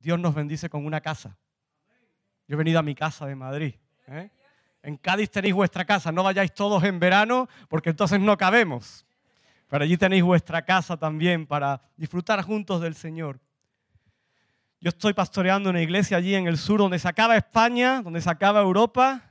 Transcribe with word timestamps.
Dios 0.00 0.18
nos 0.18 0.34
bendice 0.34 0.68
con 0.68 0.84
una 0.84 1.00
casa. 1.00 1.36
Yo 2.48 2.54
he 2.54 2.56
venido 2.56 2.78
a 2.78 2.82
mi 2.82 2.94
casa 2.94 3.26
de 3.26 3.36
Madrid. 3.36 3.74
¿eh? 4.08 4.30
En 4.82 4.96
Cádiz 4.96 5.30
tenéis 5.30 5.54
vuestra 5.54 5.84
casa. 5.84 6.10
No 6.10 6.22
vayáis 6.22 6.52
todos 6.52 6.82
en 6.84 6.98
verano 6.98 7.48
porque 7.68 7.90
entonces 7.90 8.18
no 8.18 8.36
cabemos. 8.36 9.06
Pero 9.68 9.84
allí 9.84 9.96
tenéis 9.96 10.24
vuestra 10.24 10.62
casa 10.62 10.96
también 10.96 11.46
para 11.46 11.80
disfrutar 11.96 12.42
juntos 12.42 12.80
del 12.80 12.94
Señor. 12.94 13.38
Yo 14.80 14.88
estoy 14.88 15.12
pastoreando 15.12 15.68
una 15.68 15.82
iglesia 15.82 16.16
allí 16.16 16.34
en 16.34 16.46
el 16.46 16.56
sur 16.56 16.80
donde 16.80 16.98
se 16.98 17.06
acaba 17.06 17.36
España, 17.36 18.00
donde 18.02 18.20
se 18.22 18.30
acaba 18.30 18.60
Europa. 18.60 19.22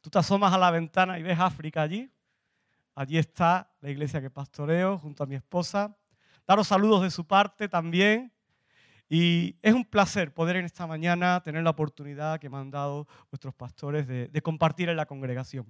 Tú 0.00 0.08
te 0.08 0.18
asomas 0.18 0.52
a 0.52 0.58
la 0.58 0.70
ventana 0.70 1.18
y 1.18 1.22
ves 1.22 1.38
África 1.38 1.82
allí. 1.82 2.08
Allí 2.94 3.18
está 3.18 3.68
la 3.80 3.90
iglesia 3.90 4.20
que 4.20 4.30
pastoreo 4.30 4.98
junto 4.98 5.24
a 5.24 5.26
mi 5.26 5.34
esposa. 5.34 5.96
Daros 6.46 6.68
saludos 6.68 7.02
de 7.02 7.10
su 7.10 7.26
parte 7.26 7.68
también. 7.68 8.32
Y 9.14 9.56
es 9.60 9.74
un 9.74 9.84
placer 9.84 10.32
poder 10.32 10.56
en 10.56 10.64
esta 10.64 10.86
mañana 10.86 11.42
tener 11.42 11.62
la 11.62 11.68
oportunidad 11.68 12.40
que 12.40 12.48
me 12.48 12.56
han 12.56 12.70
dado 12.70 13.06
vuestros 13.30 13.52
pastores 13.52 14.06
de, 14.06 14.40
compartir 14.40 14.88
en 14.88 14.96
la 14.96 15.04
congregación. 15.04 15.66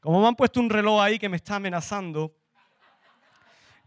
Como 0.00 0.20
me 0.20 0.28
han 0.28 0.36
puesto 0.36 0.60
un 0.60 0.70
reloj 0.70 1.02
ahí 1.02 1.18
que 1.18 1.28
me 1.28 1.36
está 1.36 1.56
amenazando, 1.56 2.36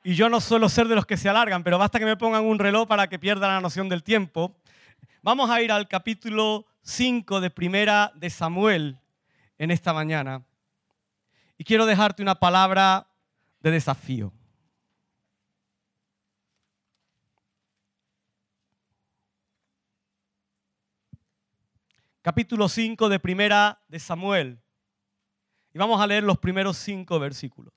y 0.03 0.13
yo 0.13 0.27
no 0.27 0.41
suelo 0.41 0.67
ser 0.67 0.89
de 0.89 0.95
los 0.95 1.05
que 1.05 1.15
se 1.15 1.29
alargan, 1.29 1.63
pero 1.63 1.77
basta 1.77 1.99
que 1.99 2.05
me 2.05 2.17
pongan 2.17 2.43
un 2.43 2.59
reloj 2.59 2.85
para 2.85 3.07
que 3.07 3.17
pierda 3.17 3.47
la 3.47 3.61
noción 3.61 3.87
del 3.87 4.03
tiempo. 4.03 4.57
Vamos 5.21 5.49
a 5.49 5.61
ir 5.61 5.71
al 5.71 5.87
capítulo 5.87 6.65
5 6.81 7.39
de 7.39 7.49
Primera 7.49 8.11
de 8.13 8.29
Samuel 8.29 8.99
en 9.57 9.71
esta 9.71 9.93
mañana. 9.93 10.43
Y 11.57 11.63
quiero 11.63 11.85
dejarte 11.85 12.21
una 12.21 12.35
palabra 12.35 13.07
de 13.61 13.71
desafío. 13.71 14.33
Capítulo 22.27 22.67
5 22.67 23.07
de 23.07 23.21
Primera 23.21 23.81
de 23.87 23.99
Samuel. 23.99 24.59
Y 25.73 25.77
vamos 25.77 26.01
a 26.01 26.05
leer 26.05 26.25
los 26.25 26.37
primeros 26.37 26.75
cinco 26.75 27.19
versículos. 27.19 27.73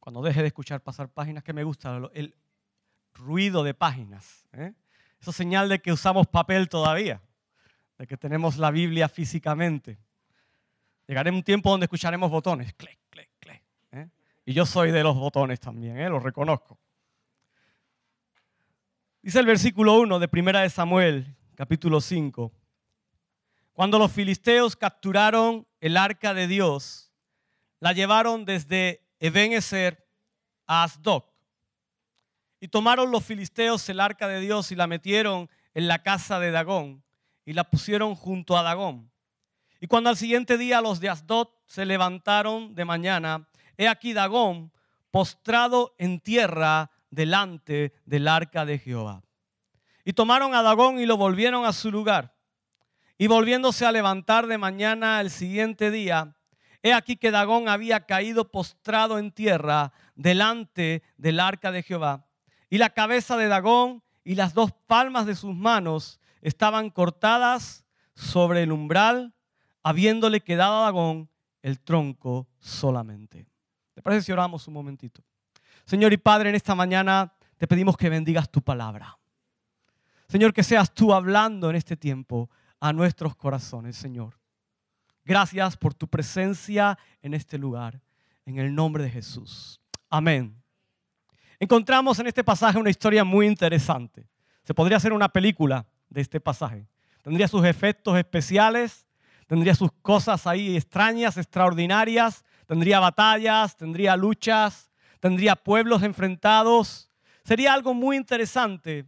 Cuando 0.00 0.22
deje 0.22 0.40
de 0.40 0.46
escuchar 0.46 0.80
pasar 0.80 1.10
páginas, 1.10 1.44
que 1.44 1.52
me 1.52 1.64
gusta 1.64 2.00
el 2.14 2.34
ruido 3.12 3.62
de 3.62 3.74
páginas. 3.74 4.46
¿eh? 4.54 4.72
Eso 5.20 5.28
es 5.28 5.36
señal 5.36 5.68
de 5.68 5.82
que 5.82 5.92
usamos 5.92 6.26
papel 6.26 6.70
todavía, 6.70 7.20
de 7.98 8.06
que 8.06 8.16
tenemos 8.16 8.56
la 8.56 8.70
Biblia 8.70 9.06
físicamente. 9.06 9.98
Llegaré 11.06 11.30
un 11.30 11.42
tiempo 11.42 11.70
donde 11.70 11.84
escucharemos 11.84 12.30
botones, 12.30 12.72
clic, 12.72 12.98
clic, 13.10 13.28
clic. 13.38 13.62
¿eh? 13.92 14.08
Y 14.46 14.54
yo 14.54 14.64
soy 14.64 14.92
de 14.92 15.02
los 15.02 15.14
botones 15.14 15.60
también, 15.60 15.98
¿eh? 15.98 16.08
lo 16.08 16.20
reconozco. 16.20 16.78
Dice 19.24 19.40
el 19.40 19.46
versículo 19.46 19.98
1 20.00 20.18
de 20.18 20.28
Primera 20.28 20.60
de 20.60 20.68
Samuel, 20.68 21.34
capítulo 21.54 22.02
5. 22.02 22.52
Cuando 23.72 23.98
los 23.98 24.12
filisteos 24.12 24.76
capturaron 24.76 25.66
el 25.80 25.96
arca 25.96 26.34
de 26.34 26.46
Dios, 26.46 27.10
la 27.80 27.94
llevaron 27.94 28.44
desde 28.44 29.02
Ebenezer 29.20 30.06
a 30.66 30.82
Asdod 30.82 31.22
y 32.60 32.68
tomaron 32.68 33.10
los 33.10 33.24
filisteos 33.24 33.88
el 33.88 34.00
arca 34.00 34.28
de 34.28 34.40
Dios 34.40 34.70
y 34.72 34.76
la 34.76 34.86
metieron 34.86 35.48
en 35.72 35.88
la 35.88 36.02
casa 36.02 36.38
de 36.38 36.50
Dagón 36.50 37.02
y 37.46 37.54
la 37.54 37.64
pusieron 37.64 38.16
junto 38.16 38.58
a 38.58 38.62
Dagón. 38.62 39.10
Y 39.80 39.86
cuando 39.86 40.10
al 40.10 40.18
siguiente 40.18 40.58
día 40.58 40.82
los 40.82 41.00
de 41.00 41.08
Asdod 41.08 41.48
se 41.64 41.86
levantaron 41.86 42.74
de 42.74 42.84
mañana, 42.84 43.48
he 43.78 43.88
aquí 43.88 44.12
Dagón 44.12 44.70
postrado 45.10 45.94
en 45.96 46.20
tierra 46.20 46.90
delante 47.14 47.92
del 48.04 48.28
arca 48.28 48.64
de 48.64 48.78
Jehová. 48.78 49.22
Y 50.04 50.12
tomaron 50.12 50.54
a 50.54 50.62
Dagón 50.62 50.98
y 50.98 51.06
lo 51.06 51.16
volvieron 51.16 51.64
a 51.64 51.72
su 51.72 51.90
lugar. 51.90 52.34
Y 53.16 53.26
volviéndose 53.26 53.86
a 53.86 53.92
levantar 53.92 54.46
de 54.46 54.58
mañana 54.58 55.20
el 55.20 55.30
siguiente 55.30 55.90
día, 55.90 56.36
he 56.82 56.92
aquí 56.92 57.16
que 57.16 57.30
Dagón 57.30 57.68
había 57.68 58.06
caído 58.06 58.50
postrado 58.50 59.18
en 59.18 59.32
tierra 59.32 59.92
delante 60.14 61.02
del 61.16 61.40
arca 61.40 61.70
de 61.70 61.82
Jehová 61.82 62.26
y 62.68 62.78
la 62.78 62.90
cabeza 62.90 63.36
de 63.36 63.48
Dagón 63.48 64.02
y 64.24 64.34
las 64.34 64.52
dos 64.52 64.72
palmas 64.86 65.26
de 65.26 65.36
sus 65.36 65.54
manos 65.54 66.20
estaban 66.40 66.90
cortadas 66.90 67.84
sobre 68.14 68.64
el 68.64 68.72
umbral, 68.72 69.32
habiéndole 69.82 70.40
quedado 70.40 70.80
a 70.80 70.84
Dagón 70.84 71.30
el 71.62 71.80
tronco 71.80 72.48
solamente. 72.58 73.46
¿Te 73.94 74.02
parece 74.02 74.26
si 74.26 74.32
oramos 74.32 74.66
un 74.66 74.74
momentito? 74.74 75.22
Señor 75.84 76.12
y 76.12 76.16
Padre, 76.16 76.48
en 76.48 76.54
esta 76.54 76.74
mañana 76.74 77.32
te 77.58 77.66
pedimos 77.66 77.96
que 77.96 78.08
bendigas 78.08 78.50
tu 78.50 78.62
palabra. 78.62 79.18
Señor, 80.28 80.52
que 80.52 80.62
seas 80.62 80.92
tú 80.92 81.12
hablando 81.12 81.70
en 81.70 81.76
este 81.76 81.96
tiempo 81.96 82.50
a 82.80 82.92
nuestros 82.92 83.36
corazones, 83.36 83.96
Señor. 83.96 84.38
Gracias 85.24 85.76
por 85.76 85.94
tu 85.94 86.08
presencia 86.08 86.98
en 87.22 87.34
este 87.34 87.58
lugar, 87.58 88.00
en 88.44 88.58
el 88.58 88.74
nombre 88.74 89.02
de 89.02 89.10
Jesús. 89.10 89.80
Amén 90.10 90.64
encontramos 91.64 92.18
en 92.18 92.26
este 92.26 92.44
pasaje 92.44 92.78
una 92.78 92.90
historia 92.90 93.24
muy 93.24 93.46
interesante. 93.46 94.28
Se 94.64 94.74
podría 94.74 94.96
hacer 94.96 95.12
una 95.12 95.28
película 95.28 95.86
de 96.08 96.20
este 96.20 96.40
pasaje. 96.40 96.86
Tendría 97.22 97.48
sus 97.48 97.64
efectos 97.64 98.16
especiales, 98.16 99.06
tendría 99.46 99.74
sus 99.74 99.90
cosas 100.02 100.46
ahí 100.46 100.76
extrañas, 100.76 101.36
extraordinarias, 101.36 102.44
tendría 102.66 103.00
batallas, 103.00 103.76
tendría 103.76 104.16
luchas, 104.16 104.90
tendría 105.24 105.56
pueblos 105.56 106.02
enfrentados. 106.02 107.08
Sería 107.44 107.72
algo 107.72 107.94
muy 107.94 108.14
interesante. 108.14 109.06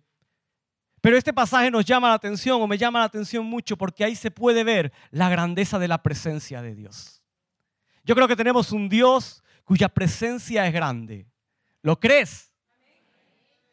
Pero 1.02 1.14
este 1.14 1.30
pasaje 1.30 1.70
nos 1.70 1.84
llama 1.84 2.08
la 2.08 2.14
atención 2.14 2.62
o 2.62 2.66
me 2.66 2.78
llama 2.78 3.00
la 3.00 3.04
atención 3.04 3.44
mucho 3.44 3.76
porque 3.76 4.02
ahí 4.02 4.16
se 4.16 4.30
puede 4.30 4.64
ver 4.64 4.94
la 5.10 5.28
grandeza 5.28 5.78
de 5.78 5.88
la 5.88 6.02
presencia 6.02 6.62
de 6.62 6.74
Dios. 6.74 7.22
Yo 8.02 8.14
creo 8.14 8.26
que 8.26 8.34
tenemos 8.34 8.72
un 8.72 8.88
Dios 8.88 9.44
cuya 9.62 9.90
presencia 9.90 10.66
es 10.66 10.72
grande. 10.72 11.26
¿Lo 11.82 12.00
crees? 12.00 12.50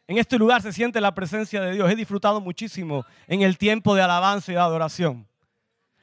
En 0.06 0.18
este 0.18 0.36
lugar 0.36 0.60
se 0.60 0.74
siente 0.74 1.00
la 1.00 1.14
presencia 1.14 1.62
de 1.62 1.72
Dios. 1.72 1.90
He 1.90 1.96
disfrutado 1.96 2.42
muchísimo 2.42 3.06
en 3.26 3.40
el 3.40 3.56
tiempo 3.56 3.94
de 3.94 4.02
alabanza 4.02 4.52
y 4.52 4.54
de 4.56 4.60
adoración. 4.60 5.26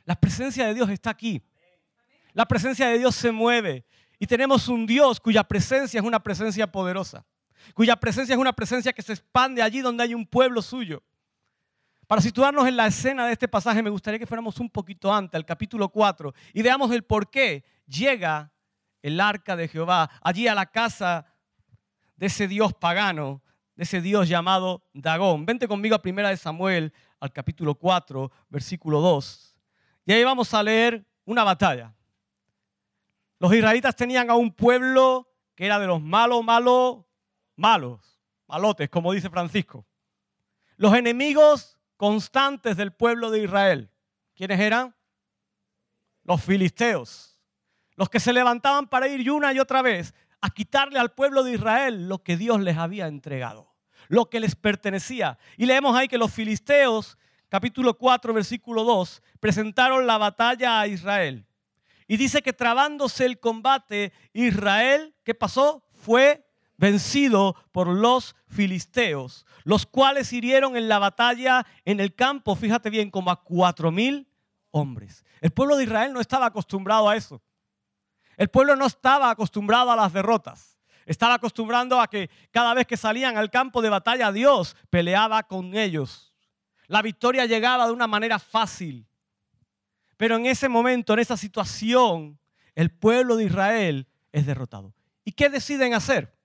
La 0.05 0.15
presencia 0.15 0.65
de 0.65 0.73
Dios 0.73 0.89
está 0.89 1.11
aquí. 1.11 1.43
La 2.33 2.47
presencia 2.47 2.87
de 2.87 2.97
Dios 2.97 3.13
se 3.13 3.31
mueve. 3.31 3.85
Y 4.21 4.27
tenemos 4.27 4.67
un 4.67 4.85
Dios 4.85 5.19
cuya 5.19 5.43
presencia 5.43 5.99
es 5.99 6.05
una 6.05 6.19
presencia 6.19 6.71
poderosa. 6.71 7.25
Cuya 7.73 7.95
presencia 7.95 8.33
es 8.33 8.39
una 8.39 8.53
presencia 8.53 8.93
que 8.93 9.01
se 9.01 9.13
expande 9.13 9.63
allí 9.63 9.81
donde 9.81 10.03
hay 10.03 10.13
un 10.13 10.27
pueblo 10.27 10.61
suyo. 10.61 11.01
Para 12.05 12.21
situarnos 12.21 12.67
en 12.67 12.77
la 12.77 12.85
escena 12.85 13.25
de 13.25 13.33
este 13.33 13.47
pasaje, 13.47 13.81
me 13.81 13.89
gustaría 13.89 14.19
que 14.19 14.27
fuéramos 14.27 14.59
un 14.59 14.69
poquito 14.69 15.11
antes, 15.11 15.33
al 15.33 15.43
capítulo 15.43 15.89
4, 15.89 16.35
y 16.53 16.61
veamos 16.61 16.91
el 16.91 17.01
por 17.01 17.31
qué 17.31 17.63
llega 17.87 18.51
el 19.01 19.19
arca 19.19 19.55
de 19.55 19.67
Jehová 19.67 20.11
allí 20.21 20.47
a 20.47 20.53
la 20.53 20.67
casa 20.67 21.25
de 22.15 22.27
ese 22.27 22.47
Dios 22.47 22.75
pagano, 22.75 23.41
de 23.75 23.85
ese 23.85 24.01
Dios 24.01 24.29
llamado 24.29 24.87
Dagón. 24.93 25.47
Vente 25.47 25.67
conmigo 25.67 25.95
a 25.95 26.01
Primera 26.03 26.29
de 26.29 26.37
Samuel, 26.37 26.93
al 27.19 27.33
capítulo 27.33 27.73
4, 27.73 28.31
versículo 28.49 29.01
2. 29.01 29.55
Y 30.05 30.13
ahí 30.13 30.23
vamos 30.23 30.53
a 30.53 30.61
leer 30.61 31.03
una 31.25 31.43
batalla. 31.43 31.91
Los 33.41 33.55
israelitas 33.55 33.95
tenían 33.95 34.29
a 34.29 34.35
un 34.35 34.53
pueblo 34.53 35.27
que 35.55 35.65
era 35.65 35.79
de 35.79 35.87
los 35.87 35.99
malos, 35.99 36.43
malos, 36.43 37.03
malos, 37.55 38.19
malotes, 38.47 38.87
como 38.87 39.13
dice 39.13 39.31
Francisco. 39.31 39.83
Los 40.77 40.93
enemigos 40.93 41.79
constantes 41.97 42.77
del 42.77 42.93
pueblo 42.93 43.31
de 43.31 43.41
Israel. 43.41 43.89
¿Quiénes 44.35 44.59
eran? 44.59 44.95
Los 46.23 46.43
filisteos. 46.43 47.39
Los 47.95 48.11
que 48.11 48.19
se 48.19 48.31
levantaban 48.31 48.87
para 48.87 49.07
ir 49.07 49.31
una 49.31 49.51
y 49.51 49.59
otra 49.59 49.81
vez 49.81 50.13
a 50.39 50.51
quitarle 50.51 50.99
al 50.99 51.13
pueblo 51.13 51.41
de 51.41 51.53
Israel 51.53 52.07
lo 52.07 52.21
que 52.21 52.37
Dios 52.37 52.61
les 52.61 52.77
había 52.77 53.07
entregado, 53.07 53.73
lo 54.07 54.29
que 54.29 54.39
les 54.39 54.55
pertenecía. 54.55 55.39
Y 55.57 55.65
leemos 55.65 55.97
ahí 55.97 56.07
que 56.07 56.19
los 56.19 56.31
filisteos, 56.31 57.17
capítulo 57.49 57.97
4, 57.97 58.35
versículo 58.35 58.83
2, 58.83 59.23
presentaron 59.39 60.05
la 60.05 60.19
batalla 60.19 60.79
a 60.79 60.85
Israel. 60.85 61.47
Y 62.11 62.17
dice 62.17 62.41
que 62.41 62.51
trabándose 62.51 63.25
el 63.25 63.39
combate, 63.39 64.11
Israel, 64.33 65.15
¿qué 65.23 65.33
pasó? 65.33 65.87
Fue 65.93 66.45
vencido 66.75 67.55
por 67.71 67.87
los 67.87 68.35
filisteos, 68.49 69.45
los 69.63 69.85
cuales 69.85 70.33
hirieron 70.33 70.75
en 70.75 70.89
la 70.89 70.99
batalla 70.99 71.65
en 71.85 72.01
el 72.01 72.13
campo, 72.13 72.53
fíjate 72.57 72.89
bien, 72.89 73.09
como 73.09 73.31
a 73.31 73.41
cuatro 73.41 73.91
mil 73.91 74.27
hombres. 74.71 75.23
El 75.39 75.51
pueblo 75.51 75.77
de 75.77 75.85
Israel 75.85 76.11
no 76.11 76.19
estaba 76.19 76.47
acostumbrado 76.47 77.07
a 77.07 77.15
eso. 77.15 77.41
El 78.35 78.49
pueblo 78.49 78.75
no 78.75 78.87
estaba 78.87 79.29
acostumbrado 79.29 79.89
a 79.89 79.95
las 79.95 80.11
derrotas. 80.11 80.77
Estaba 81.05 81.35
acostumbrado 81.35 82.01
a 82.01 82.09
que 82.09 82.29
cada 82.51 82.73
vez 82.73 82.87
que 82.87 82.97
salían 82.97 83.37
al 83.37 83.49
campo 83.49 83.81
de 83.81 83.89
batalla 83.89 84.33
Dios 84.33 84.75
peleaba 84.89 85.43
con 85.43 85.77
ellos. 85.77 86.33
La 86.87 87.01
victoria 87.01 87.45
llegaba 87.45 87.85
de 87.85 87.93
una 87.93 88.07
manera 88.07 88.37
fácil. 88.37 89.07
Pero 90.21 90.35
en 90.35 90.45
ese 90.45 90.69
momento, 90.69 91.13
en 91.13 91.19
esa 91.19 91.35
situación, 91.35 92.37
el 92.75 92.91
pueblo 92.91 93.37
de 93.37 93.45
Israel 93.45 94.07
es 94.31 94.45
derrotado. 94.45 94.93
¿Y 95.25 95.31
qué 95.31 95.49
deciden 95.49 95.95
hacer? 95.95 96.37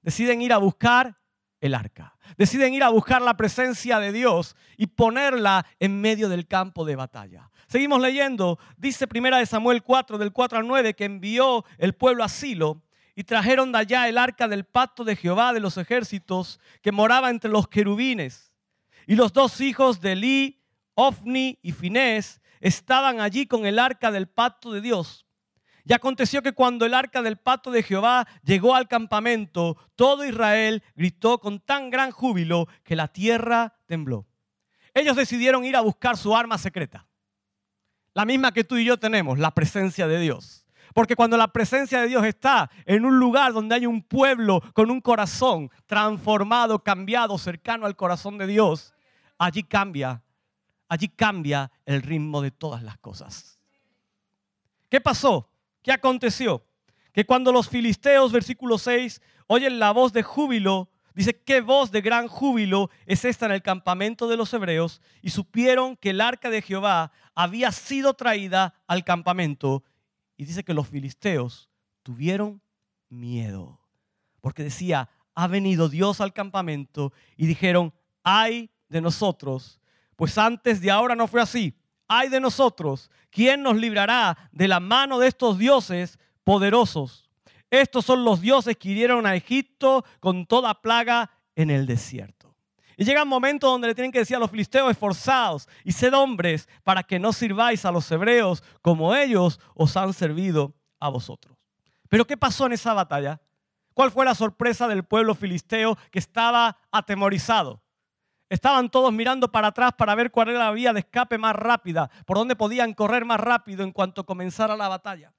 deciden 0.00 0.42
ir 0.42 0.52
a 0.52 0.58
buscar 0.58 1.18
el 1.60 1.74
arca. 1.74 2.16
Deciden 2.38 2.72
ir 2.72 2.84
a 2.84 2.88
buscar 2.88 3.20
la 3.20 3.36
presencia 3.36 3.98
de 3.98 4.12
Dios 4.12 4.54
y 4.76 4.86
ponerla 4.86 5.66
en 5.80 6.00
medio 6.00 6.28
del 6.28 6.46
campo 6.46 6.84
de 6.84 6.94
batalla. 6.94 7.50
Seguimos 7.66 8.00
leyendo, 8.00 8.60
dice 8.76 9.08
primera 9.08 9.38
de 9.38 9.46
Samuel 9.46 9.82
4 9.82 10.18
del 10.18 10.32
4 10.32 10.58
al 10.58 10.68
9 10.68 10.94
que 10.94 11.06
envió 11.06 11.64
el 11.78 11.94
pueblo 11.94 12.22
a 12.22 12.28
Silo 12.28 12.84
y 13.16 13.24
trajeron 13.24 13.72
de 13.72 13.78
allá 13.78 14.08
el 14.08 14.18
arca 14.18 14.46
del 14.46 14.62
pacto 14.62 15.02
de 15.02 15.16
Jehová 15.16 15.52
de 15.52 15.58
los 15.58 15.78
ejércitos 15.78 16.60
que 16.80 16.92
moraba 16.92 17.30
entre 17.30 17.50
los 17.50 17.66
querubines. 17.66 18.52
Y 19.04 19.16
los 19.16 19.32
dos 19.32 19.60
hijos 19.60 20.00
de 20.00 20.12
Eli, 20.12 20.62
Ofni 20.94 21.58
y 21.60 21.72
Finés 21.72 22.40
estaban 22.60 23.20
allí 23.20 23.46
con 23.46 23.66
el 23.66 23.78
arca 23.78 24.10
del 24.10 24.28
pacto 24.28 24.72
de 24.72 24.80
Dios. 24.80 25.26
Y 25.84 25.92
aconteció 25.92 26.42
que 26.42 26.52
cuando 26.52 26.84
el 26.84 26.94
arca 26.94 27.22
del 27.22 27.36
pacto 27.36 27.70
de 27.70 27.82
Jehová 27.82 28.26
llegó 28.42 28.74
al 28.74 28.88
campamento, 28.88 29.76
todo 29.94 30.24
Israel 30.24 30.82
gritó 30.96 31.38
con 31.38 31.60
tan 31.60 31.90
gran 31.90 32.10
júbilo 32.10 32.66
que 32.82 32.96
la 32.96 33.06
tierra 33.06 33.78
tembló. 33.86 34.26
Ellos 34.94 35.14
decidieron 35.14 35.64
ir 35.64 35.76
a 35.76 35.82
buscar 35.82 36.16
su 36.16 36.34
arma 36.34 36.58
secreta. 36.58 37.06
La 38.14 38.24
misma 38.24 38.50
que 38.50 38.64
tú 38.64 38.76
y 38.76 38.84
yo 38.84 38.98
tenemos, 38.98 39.38
la 39.38 39.52
presencia 39.52 40.08
de 40.08 40.18
Dios. 40.18 40.66
Porque 40.92 41.14
cuando 41.14 41.36
la 41.36 41.48
presencia 41.48 42.00
de 42.00 42.08
Dios 42.08 42.24
está 42.24 42.70
en 42.86 43.04
un 43.04 43.18
lugar 43.18 43.52
donde 43.52 43.74
hay 43.74 43.86
un 43.86 44.02
pueblo 44.02 44.62
con 44.72 44.90
un 44.90 45.02
corazón 45.02 45.70
transformado, 45.84 46.82
cambiado, 46.82 47.36
cercano 47.36 47.84
al 47.86 47.94
corazón 47.94 48.38
de 48.38 48.46
Dios, 48.46 48.94
allí 49.38 49.62
cambia, 49.62 50.22
allí 50.88 51.08
cambia 51.08 51.70
el 51.84 52.02
ritmo 52.02 52.42
de 52.42 52.50
todas 52.50 52.82
las 52.82 52.98
cosas. 52.98 53.58
¿Qué 54.88 55.00
pasó? 55.00 55.50
¿Qué 55.82 55.92
aconteció? 55.92 56.64
Que 57.12 57.24
cuando 57.24 57.52
los 57.52 57.68
filisteos, 57.68 58.32
versículo 58.32 58.78
6, 58.78 59.20
oyen 59.46 59.78
la 59.78 59.90
voz 59.92 60.12
de 60.12 60.22
júbilo, 60.22 60.90
dice, 61.14 61.40
¿qué 61.42 61.60
voz 61.60 61.90
de 61.90 62.00
gran 62.02 62.28
júbilo 62.28 62.90
es 63.06 63.24
esta 63.24 63.46
en 63.46 63.52
el 63.52 63.62
campamento 63.62 64.28
de 64.28 64.36
los 64.36 64.52
hebreos? 64.52 65.00
Y 65.22 65.30
supieron 65.30 65.96
que 65.96 66.10
el 66.10 66.20
arca 66.20 66.50
de 66.50 66.62
Jehová 66.62 67.12
había 67.34 67.72
sido 67.72 68.14
traída 68.14 68.74
al 68.86 69.04
campamento. 69.04 69.82
Y 70.36 70.44
dice 70.44 70.64
que 70.64 70.74
los 70.74 70.88
filisteos 70.88 71.70
tuvieron 72.02 72.60
miedo, 73.08 73.80
porque 74.40 74.62
decía, 74.62 75.08
ha 75.34 75.46
venido 75.46 75.88
Dios 75.88 76.20
al 76.20 76.32
campamento 76.32 77.12
y 77.36 77.46
dijeron, 77.46 77.92
ay 78.22 78.70
de 78.88 79.00
nosotros, 79.00 79.80
pues 80.16 80.36
antes 80.38 80.80
de 80.80 80.90
ahora 80.90 81.14
no 81.14 81.28
fue 81.28 81.40
así 81.40 81.74
ay 82.08 82.28
de 82.28 82.40
nosotros, 82.40 83.10
¿quién 83.30 83.62
nos 83.62 83.76
librará 83.76 84.36
de 84.52 84.68
la 84.68 84.80
mano 84.80 85.18
de 85.18 85.28
estos 85.28 85.58
dioses 85.58 86.18
poderosos? 86.44 87.30
Estos 87.70 88.04
son 88.04 88.24
los 88.24 88.40
dioses 88.40 88.76
que 88.76 88.90
hirieron 88.90 89.26
a 89.26 89.34
Egipto 89.34 90.04
con 90.20 90.46
toda 90.46 90.80
plaga 90.80 91.30
en 91.54 91.70
el 91.70 91.86
desierto. 91.86 92.54
Y 92.96 93.04
llega 93.04 93.24
un 93.24 93.28
momento 93.28 93.68
donde 93.68 93.88
le 93.88 93.94
tienen 93.94 94.12
que 94.12 94.20
decir 94.20 94.36
a 94.36 94.40
los 94.40 94.50
filisteos, 94.50 94.90
esforzados 94.90 95.68
y 95.84 95.92
sed 95.92 96.14
hombres 96.14 96.68
para 96.82 97.02
que 97.02 97.18
no 97.18 97.32
sirváis 97.32 97.84
a 97.84 97.92
los 97.92 98.10
hebreos 98.10 98.62
como 98.80 99.14
ellos 99.14 99.60
os 99.74 99.96
han 99.96 100.14
servido 100.14 100.74
a 100.98 101.10
vosotros. 101.10 101.58
Pero 102.08 102.26
¿qué 102.26 102.36
pasó 102.36 102.66
en 102.66 102.72
esa 102.72 102.94
batalla? 102.94 103.40
¿Cuál 103.92 104.10
fue 104.10 104.24
la 104.24 104.34
sorpresa 104.34 104.88
del 104.88 105.04
pueblo 105.04 105.34
filisteo 105.34 105.98
que 106.10 106.18
estaba 106.18 106.78
atemorizado? 106.90 107.82
Estaban 108.48 108.90
todos 108.90 109.12
mirando 109.12 109.50
para 109.50 109.68
atrás 109.68 109.92
para 109.96 110.14
ver 110.14 110.30
cuál 110.30 110.50
era 110.50 110.60
la 110.60 110.70
vía 110.70 110.92
de 110.92 111.00
escape 111.00 111.36
más 111.36 111.56
rápida, 111.56 112.10
por 112.24 112.36
dónde 112.36 112.54
podían 112.54 112.94
correr 112.94 113.24
más 113.24 113.40
rápido 113.40 113.82
en 113.82 113.92
cuanto 113.92 114.24
comenzara 114.24 114.76
la 114.76 114.88
batalla. 114.88 115.32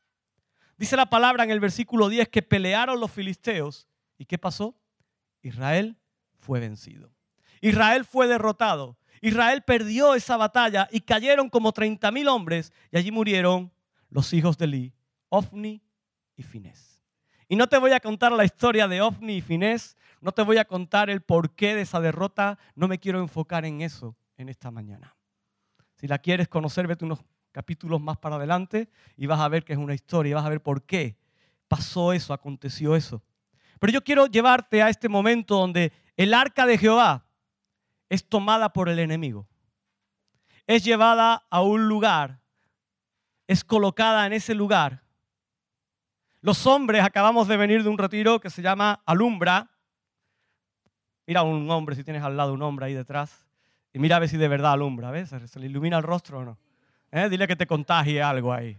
Dice 0.77 0.95
la 0.95 1.09
palabra 1.09 1.43
en 1.43 1.51
el 1.51 1.59
versículo 1.59 2.09
10 2.09 2.27
que 2.29 2.41
pelearon 2.41 2.99
los 2.99 3.11
filisteos. 3.11 3.87
¿Y 4.17 4.25
qué 4.25 4.37
pasó? 4.37 4.75
Israel 5.41 5.97
fue 6.39 6.59
vencido. 6.59 7.09
Israel 7.61 8.05
fue 8.05 8.27
derrotado. 8.27 8.97
Israel 9.21 9.63
perdió 9.63 10.13
esa 10.13 10.37
batalla 10.37 10.87
y 10.91 11.01
cayeron 11.01 11.49
como 11.49 11.71
30 11.71 12.11
mil 12.11 12.27
hombres 12.27 12.71
y 12.91 12.97
allí 12.97 13.11
murieron 13.11 13.71
los 14.09 14.31
hijos 14.33 14.57
de 14.57 14.65
Eli, 14.65 14.93
Ofni 15.29 15.81
y 16.35 16.43
Finés. 16.43 17.03
Y 17.49 17.55
no 17.55 17.67
te 17.67 17.77
voy 17.77 17.93
a 17.93 17.99
contar 17.99 18.31
la 18.31 18.45
historia 18.45 18.87
de 18.87 19.01
Ofni 19.01 19.37
y 19.37 19.41
Finés 19.41 19.96
no 20.21 20.31
te 20.31 20.41
voy 20.41 20.57
a 20.57 20.65
contar 20.65 21.09
el 21.09 21.21
porqué 21.21 21.75
de 21.75 21.81
esa 21.81 21.99
derrota, 21.99 22.57
no 22.75 22.87
me 22.87 22.99
quiero 22.99 23.19
enfocar 23.19 23.65
en 23.65 23.81
eso 23.81 24.15
en 24.37 24.49
esta 24.49 24.71
mañana. 24.71 25.15
Si 25.95 26.07
la 26.07 26.19
quieres 26.19 26.47
conocer, 26.47 26.87
vete 26.87 27.05
unos 27.05 27.23
capítulos 27.51 27.99
más 27.99 28.17
para 28.17 28.35
adelante 28.35 28.89
y 29.15 29.25
vas 29.25 29.39
a 29.39 29.47
ver 29.47 29.63
que 29.63 29.73
es 29.73 29.79
una 29.79 29.95
historia 29.95 30.31
y 30.31 30.33
vas 30.33 30.45
a 30.45 30.49
ver 30.49 30.61
por 30.61 30.83
qué 30.83 31.17
pasó 31.67 32.13
eso, 32.13 32.33
aconteció 32.33 32.95
eso. 32.95 33.23
Pero 33.79 33.93
yo 33.93 34.03
quiero 34.03 34.27
llevarte 34.27 34.81
a 34.81 34.89
este 34.89 35.09
momento 35.09 35.55
donde 35.55 35.91
el 36.15 36.33
arca 36.33 36.65
de 36.65 36.77
Jehová 36.77 37.25
es 38.09 38.27
tomada 38.27 38.73
por 38.73 38.89
el 38.89 38.99
enemigo. 38.99 39.47
Es 40.65 40.83
llevada 40.83 41.45
a 41.49 41.61
un 41.61 41.87
lugar, 41.87 42.41
es 43.47 43.63
colocada 43.63 44.25
en 44.25 44.33
ese 44.33 44.53
lugar. 44.53 45.03
Los 46.41 46.65
hombres 46.67 47.03
acabamos 47.03 47.47
de 47.47 47.57
venir 47.57 47.83
de 47.83 47.89
un 47.89 47.97
retiro 47.97 48.39
que 48.39 48.49
se 48.49 48.61
llama 48.61 49.01
Alumbra, 49.05 49.71
Mira 51.27 51.41
a 51.41 51.43
un 51.43 51.69
hombre, 51.69 51.95
si 51.95 52.05
tienes 52.05 52.23
al 52.23 52.37
lado 52.37 52.53
un 52.53 52.61
hombre 52.61 52.85
ahí 52.85 52.93
detrás, 52.93 53.45
y 53.93 53.99
mira 53.99 54.15
a 54.15 54.19
ver 54.19 54.29
si 54.29 54.37
de 54.37 54.47
verdad 54.47 54.71
alumbra, 54.71 55.11
¿ves? 55.11 55.29
¿Se 55.29 55.59
le 55.59 55.65
ilumina 55.65 55.97
el 55.97 56.03
rostro 56.03 56.39
o 56.39 56.45
no? 56.45 56.57
¿Eh? 57.11 57.27
Dile 57.29 57.47
que 57.47 57.55
te 57.55 57.67
contagie 57.67 58.21
algo 58.21 58.53
ahí. 58.53 58.77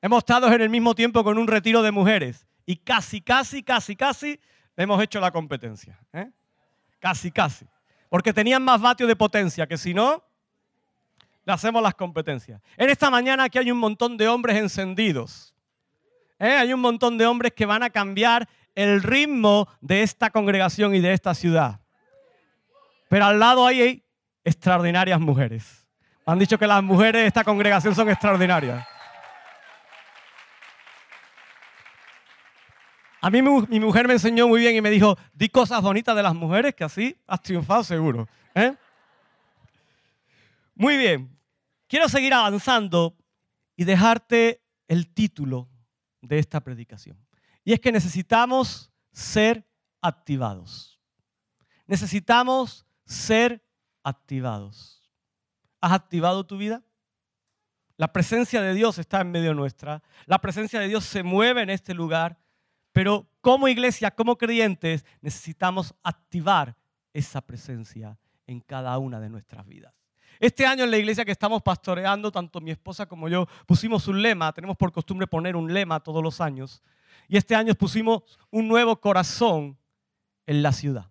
Hemos 0.00 0.18
estado 0.18 0.46
en 0.52 0.60
el 0.60 0.70
mismo 0.70 0.94
tiempo 0.94 1.24
con 1.24 1.36
un 1.36 1.48
retiro 1.48 1.82
de 1.82 1.90
mujeres 1.90 2.46
y 2.64 2.76
casi, 2.76 3.20
casi, 3.20 3.64
casi, 3.64 3.96
casi 3.96 4.38
hemos 4.76 5.02
hecho 5.02 5.18
la 5.18 5.32
competencia. 5.32 5.98
¿eh? 6.12 6.30
Casi, 7.00 7.32
casi. 7.32 7.66
Porque 8.08 8.32
tenían 8.32 8.62
más 8.62 8.80
vatios 8.80 9.08
de 9.08 9.16
potencia 9.16 9.66
que 9.66 9.76
si 9.76 9.92
no, 9.92 10.22
le 11.44 11.52
hacemos 11.52 11.82
las 11.82 11.94
competencias. 11.94 12.60
En 12.76 12.90
esta 12.90 13.10
mañana 13.10 13.44
aquí 13.44 13.58
hay 13.58 13.72
un 13.72 13.78
montón 13.78 14.16
de 14.16 14.28
hombres 14.28 14.56
encendidos. 14.56 15.54
¿eh? 16.38 16.52
Hay 16.52 16.72
un 16.72 16.80
montón 16.80 17.18
de 17.18 17.26
hombres 17.26 17.52
que 17.52 17.66
van 17.66 17.82
a 17.82 17.90
cambiar 17.90 18.48
el 18.76 19.02
ritmo 19.02 19.66
de 19.80 20.02
esta 20.02 20.30
congregación 20.30 20.94
y 20.94 21.00
de 21.00 21.12
esta 21.12 21.34
ciudad. 21.34 21.80
Pero 23.08 23.24
al 23.24 23.40
lado 23.40 23.66
hay 23.66 24.04
extraordinarias 24.44 25.18
mujeres. 25.18 25.86
Han 26.26 26.38
dicho 26.38 26.58
que 26.58 26.66
las 26.66 26.82
mujeres 26.82 27.22
de 27.22 27.28
esta 27.28 27.42
congregación 27.42 27.94
son 27.94 28.08
extraordinarias. 28.10 28.86
A 33.20 33.30
mí 33.30 33.42
mi 33.42 33.80
mujer 33.80 34.06
me 34.06 34.12
enseñó 34.12 34.46
muy 34.46 34.60
bien 34.60 34.76
y 34.76 34.80
me 34.80 34.90
dijo, 34.90 35.16
di 35.32 35.48
cosas 35.48 35.82
bonitas 35.82 36.14
de 36.14 36.22
las 36.22 36.34
mujeres 36.34 36.74
que 36.74 36.84
así 36.84 37.16
has 37.26 37.40
triunfado 37.42 37.82
seguro. 37.82 38.28
¿eh? 38.54 38.74
Muy 40.74 40.96
bien, 40.96 41.36
quiero 41.88 42.08
seguir 42.08 42.34
avanzando 42.34 43.16
y 43.74 43.84
dejarte 43.84 44.62
el 44.86 45.08
título 45.12 45.68
de 46.20 46.38
esta 46.38 46.60
predicación. 46.60 47.16
Y 47.66 47.72
es 47.72 47.80
que 47.80 47.90
necesitamos 47.90 48.92
ser 49.10 49.68
activados. 50.00 51.00
Necesitamos 51.88 52.86
ser 53.04 53.60
activados. 54.04 55.10
¿Has 55.80 55.90
activado 55.90 56.46
tu 56.46 56.58
vida? 56.58 56.84
La 57.96 58.12
presencia 58.12 58.62
de 58.62 58.72
Dios 58.72 58.98
está 58.98 59.20
en 59.20 59.32
medio 59.32 59.52
nuestra. 59.52 60.00
La 60.26 60.38
presencia 60.38 60.78
de 60.78 60.86
Dios 60.86 61.04
se 61.06 61.24
mueve 61.24 61.62
en 61.62 61.70
este 61.70 61.92
lugar. 61.92 62.38
Pero 62.92 63.26
como 63.40 63.66
iglesia, 63.66 64.12
como 64.12 64.38
creyentes, 64.38 65.04
necesitamos 65.20 65.92
activar 66.04 66.76
esa 67.12 67.40
presencia 67.40 68.16
en 68.46 68.60
cada 68.60 68.96
una 68.98 69.18
de 69.18 69.28
nuestras 69.28 69.66
vidas. 69.66 69.92
Este 70.38 70.66
año 70.66 70.84
en 70.84 70.92
la 70.92 70.98
iglesia 70.98 71.24
que 71.24 71.32
estamos 71.32 71.62
pastoreando, 71.62 72.30
tanto 72.30 72.60
mi 72.60 72.70
esposa 72.70 73.06
como 73.06 73.28
yo, 73.28 73.48
pusimos 73.66 74.06
un 74.06 74.22
lema. 74.22 74.52
Tenemos 74.52 74.76
por 74.76 74.92
costumbre 74.92 75.26
poner 75.26 75.56
un 75.56 75.74
lema 75.74 75.98
todos 75.98 76.22
los 76.22 76.40
años. 76.40 76.80
Y 77.28 77.36
este 77.36 77.54
año 77.54 77.74
pusimos 77.74 78.22
un 78.50 78.68
nuevo 78.68 79.00
corazón 79.00 79.78
en 80.46 80.62
la 80.62 80.72
ciudad. 80.72 81.10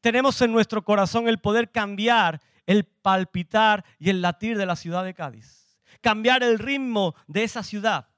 Tenemos 0.00 0.40
en 0.42 0.52
nuestro 0.52 0.84
corazón 0.84 1.28
el 1.28 1.38
poder 1.38 1.70
cambiar 1.70 2.40
el 2.66 2.84
palpitar 2.84 3.84
y 3.98 4.10
el 4.10 4.20
latir 4.20 4.58
de 4.58 4.66
la 4.66 4.76
ciudad 4.76 5.04
de 5.04 5.14
Cádiz. 5.14 5.78
Cambiar 6.00 6.42
el 6.42 6.58
ritmo 6.58 7.14
de 7.26 7.44
esa 7.44 7.62
ciudad. 7.62 8.08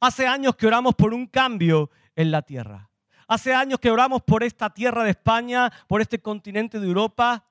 Hace 0.00 0.26
años 0.26 0.56
que 0.56 0.66
oramos 0.66 0.94
por 0.94 1.12
un 1.12 1.26
cambio 1.26 1.90
en 2.16 2.30
la 2.30 2.42
tierra. 2.42 2.88
Hace 3.28 3.54
años 3.54 3.78
que 3.78 3.90
oramos 3.90 4.22
por 4.22 4.42
esta 4.42 4.70
tierra 4.70 5.04
de 5.04 5.10
España, 5.10 5.70
por 5.86 6.00
este 6.00 6.20
continente 6.20 6.80
de 6.80 6.86
Europa, 6.86 7.44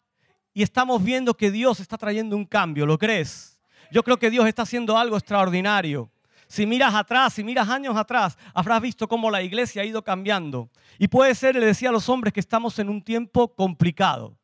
y 0.53 0.63
estamos 0.63 1.03
viendo 1.03 1.35
que 1.35 1.51
Dios 1.51 1.79
está 1.79 1.97
trayendo 1.97 2.35
un 2.35 2.45
cambio. 2.45 2.85
¿Lo 2.85 2.97
crees? 2.97 3.59
Yo 3.91 4.03
creo 4.03 4.17
que 4.17 4.29
Dios 4.29 4.47
está 4.47 4.63
haciendo 4.63 4.97
algo 4.97 5.15
extraordinario. 5.15 6.11
Si 6.49 6.65
miras 6.65 6.95
atrás, 6.95 7.33
si 7.33 7.43
miras 7.43 7.69
años 7.69 7.95
atrás, 7.95 8.35
habrás 8.55 8.81
visto 8.81 9.07
cómo 9.07 9.29
la 9.29 9.43
iglesia 9.43 9.83
ha 9.83 9.85
ido 9.85 10.03
cambiando. 10.03 10.71
Y 10.97 11.07
puede 11.07 11.35
ser, 11.35 11.55
le 11.55 11.65
decía 11.65 11.89
a 11.89 11.91
los 11.91 12.09
hombres, 12.09 12.33
que 12.33 12.39
estamos 12.39 12.79
en 12.79 12.89
un 12.89 13.03
tiempo 13.03 13.53
complicado, 13.53 14.35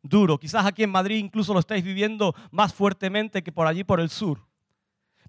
duro. 0.00 0.38
Quizás 0.38 0.64
aquí 0.64 0.84
en 0.84 0.90
Madrid 0.90 1.16
incluso 1.16 1.52
lo 1.52 1.58
estáis 1.58 1.82
viviendo 1.82 2.32
más 2.52 2.72
fuertemente 2.72 3.42
que 3.42 3.50
por 3.50 3.66
allí, 3.66 3.82
por 3.82 3.98
el 3.98 4.08
sur. 4.08 4.46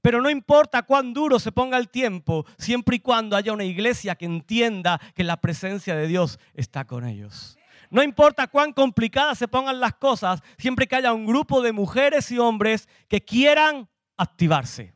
Pero 0.03 0.21
no 0.21 0.29
importa 0.29 0.83
cuán 0.83 1.13
duro 1.13 1.39
se 1.39 1.51
ponga 1.51 1.79
el 1.79 1.89
tiempo, 1.89 2.45
siempre 2.59 2.97
y 2.97 2.99
cuando 2.99 3.35
haya 3.35 3.51
una 3.51 3.65
iglesia 3.65 4.13
que 4.13 4.25
entienda 4.25 5.01
que 5.15 5.23
la 5.23 5.37
presencia 5.37 5.95
de 5.95 6.07
Dios 6.07 6.39
está 6.53 6.85
con 6.85 7.05
ellos. 7.05 7.57
No 7.89 8.03
importa 8.03 8.47
cuán 8.47 8.71
complicadas 8.71 9.39
se 9.39 9.47
pongan 9.47 9.79
las 9.79 9.95
cosas, 9.95 10.41
siempre 10.59 10.87
que 10.87 10.95
haya 10.95 11.11
un 11.11 11.25
grupo 11.25 11.63
de 11.63 11.71
mujeres 11.71 12.31
y 12.31 12.37
hombres 12.37 12.87
que 13.07 13.25
quieran 13.25 13.89
activarse, 14.15 14.93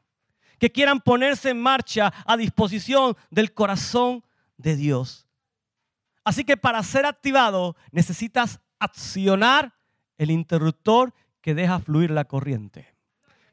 que 0.63 0.71
quieran 0.71 1.01
ponerse 1.01 1.49
en 1.49 1.61
marcha 1.61 2.13
a 2.25 2.37
disposición 2.37 3.17
del 3.29 3.53
corazón 3.53 4.23
de 4.55 4.77
Dios. 4.77 5.27
Así 6.23 6.45
que 6.45 6.55
para 6.55 6.81
ser 6.83 7.05
activado 7.05 7.75
necesitas 7.91 8.61
accionar 8.79 9.73
el 10.17 10.31
interruptor 10.31 11.13
que 11.41 11.53
deja 11.53 11.79
fluir 11.79 12.11
la 12.11 12.23
corriente. 12.23 12.95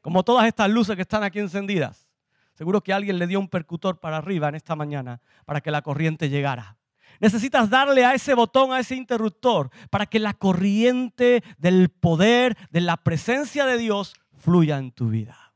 Como 0.01 0.23
todas 0.23 0.47
estas 0.47 0.69
luces 0.69 0.95
que 0.95 1.01
están 1.01 1.25
aquí 1.25 1.39
encendidas. 1.39 2.07
Seguro 2.53 2.79
que 2.79 2.93
alguien 2.93 3.19
le 3.19 3.27
dio 3.27 3.41
un 3.41 3.49
percutor 3.49 3.99
para 3.99 4.15
arriba 4.15 4.47
en 4.47 4.55
esta 4.55 4.77
mañana 4.77 5.19
para 5.43 5.59
que 5.59 5.69
la 5.69 5.81
corriente 5.81 6.29
llegara. 6.29 6.77
Necesitas 7.19 7.69
darle 7.69 8.05
a 8.05 8.13
ese 8.13 8.35
botón, 8.35 8.71
a 8.71 8.79
ese 8.79 8.95
interruptor, 8.95 9.69
para 9.89 10.05
que 10.05 10.19
la 10.19 10.33
corriente 10.33 11.43
del 11.57 11.89
poder, 11.89 12.55
de 12.71 12.79
la 12.79 12.95
presencia 12.95 13.65
de 13.65 13.77
Dios 13.77 14.13
fluya 14.37 14.77
en 14.77 14.93
tu 14.93 15.09
vida. 15.09 15.50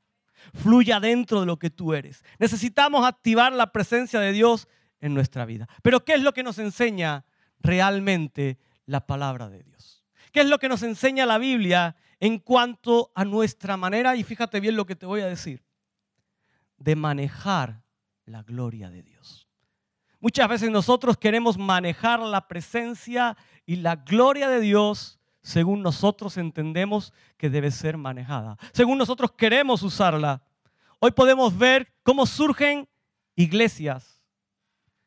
Fluya 0.55 0.99
dentro 0.99 1.41
de 1.41 1.45
lo 1.45 1.59
que 1.59 1.69
tú 1.69 1.93
eres. 1.93 2.23
Necesitamos 2.39 3.05
activar 3.05 3.53
la 3.53 3.71
presencia 3.71 4.19
de 4.19 4.31
Dios 4.31 4.67
en 5.01 5.13
nuestra 5.13 5.45
vida. 5.45 5.67
Pero 5.83 6.03
¿qué 6.03 6.13
es 6.13 6.21
lo 6.21 6.33
que 6.33 6.43
nos 6.43 6.57
enseña 6.59 7.25
realmente 7.59 8.57
la 8.85 9.05
palabra 9.05 9.49
de 9.49 9.63
Dios? 9.63 10.03
¿Qué 10.31 10.41
es 10.41 10.47
lo 10.47 10.59
que 10.59 10.69
nos 10.69 10.83
enseña 10.83 11.25
la 11.25 11.37
Biblia 11.37 11.95
en 12.19 12.39
cuanto 12.39 13.11
a 13.15 13.25
nuestra 13.25 13.77
manera, 13.77 14.15
y 14.15 14.23
fíjate 14.23 14.59
bien 14.59 14.75
lo 14.75 14.85
que 14.85 14.95
te 14.95 15.05
voy 15.05 15.21
a 15.21 15.27
decir, 15.27 15.63
de 16.77 16.95
manejar 16.95 17.83
la 18.25 18.43
gloria 18.43 18.89
de 18.89 19.03
Dios? 19.03 19.47
Muchas 20.19 20.49
veces 20.49 20.71
nosotros 20.71 21.17
queremos 21.17 21.57
manejar 21.57 22.19
la 22.19 22.47
presencia 22.47 23.37
y 23.65 23.75
la 23.77 23.97
gloria 23.97 24.49
de 24.49 24.59
Dios 24.59 25.19
según 25.45 25.83
nosotros 25.83 26.37
entendemos 26.37 27.13
que 27.37 27.51
debe 27.51 27.69
ser 27.69 27.97
manejada, 27.97 28.57
según 28.73 28.97
nosotros 28.97 29.31
queremos 29.31 29.83
usarla. 29.83 30.41
Hoy 30.97 31.11
podemos 31.11 31.55
ver 31.55 31.93
cómo 32.01 32.25
surgen 32.25 32.89
iglesias 33.35 34.19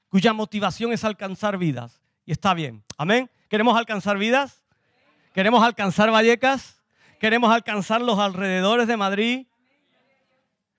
cuya 0.09 0.33
motivación 0.33 0.93
es 0.93 1.03
alcanzar 1.03 1.59
vidas. 1.59 2.01
Y 2.25 2.31
está 2.31 2.55
bien. 2.55 2.85
Amén. 2.97 3.29
¿Queremos 3.49 3.77
alcanzar 3.77 4.17
vidas? 4.17 4.65
¿Queremos 5.35 5.61
alcanzar 5.61 6.09
Vallecas? 6.13 6.81
¿Queremos 7.19 7.51
alcanzar 7.51 8.01
los 8.01 8.21
alrededores 8.21 8.87
de 8.87 8.97
Madrid? 8.97 9.47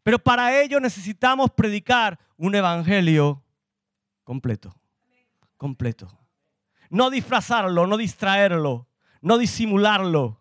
Pero 0.03 0.19
para 0.19 0.57
ello 0.61 0.79
necesitamos 0.79 1.51
predicar 1.51 2.17
un 2.37 2.55
evangelio 2.55 3.43
completo. 4.23 4.73
Completo. 5.57 6.17
No 6.89 7.09
disfrazarlo, 7.09 7.85
no 7.85 7.97
distraerlo, 7.97 8.88
no 9.21 9.37
disimularlo. 9.37 10.39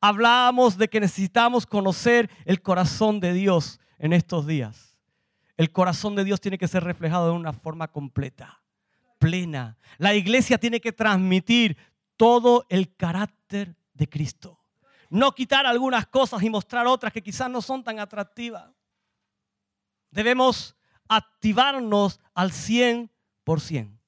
Hablábamos 0.00 0.78
de 0.78 0.88
que 0.88 1.00
necesitamos 1.00 1.66
conocer 1.66 2.30
el 2.44 2.62
corazón 2.62 3.20
de 3.20 3.32
Dios 3.32 3.80
en 3.98 4.12
estos 4.12 4.46
días. 4.46 4.96
El 5.56 5.72
corazón 5.72 6.14
de 6.16 6.24
Dios 6.24 6.40
tiene 6.40 6.56
que 6.56 6.68
ser 6.68 6.84
reflejado 6.84 7.26
de 7.26 7.32
una 7.32 7.52
forma 7.52 7.88
completa, 7.88 8.62
plena. 9.18 9.76
La 9.98 10.14
iglesia 10.14 10.56
tiene 10.56 10.80
que 10.80 10.92
transmitir 10.92 11.76
todo 12.16 12.64
el 12.70 12.96
carácter 12.96 13.76
de 13.92 14.08
Cristo. 14.08 14.58
No 15.10 15.32
quitar 15.32 15.66
algunas 15.66 16.06
cosas 16.06 16.42
y 16.42 16.48
mostrar 16.48 16.86
otras 16.86 17.12
que 17.12 17.22
quizás 17.22 17.50
no 17.50 17.60
son 17.60 17.84
tan 17.84 17.98
atractivas. 17.98 18.70
Debemos 20.10 20.76
activarnos 21.08 22.20
al 22.32 22.52
100%. 22.52 23.98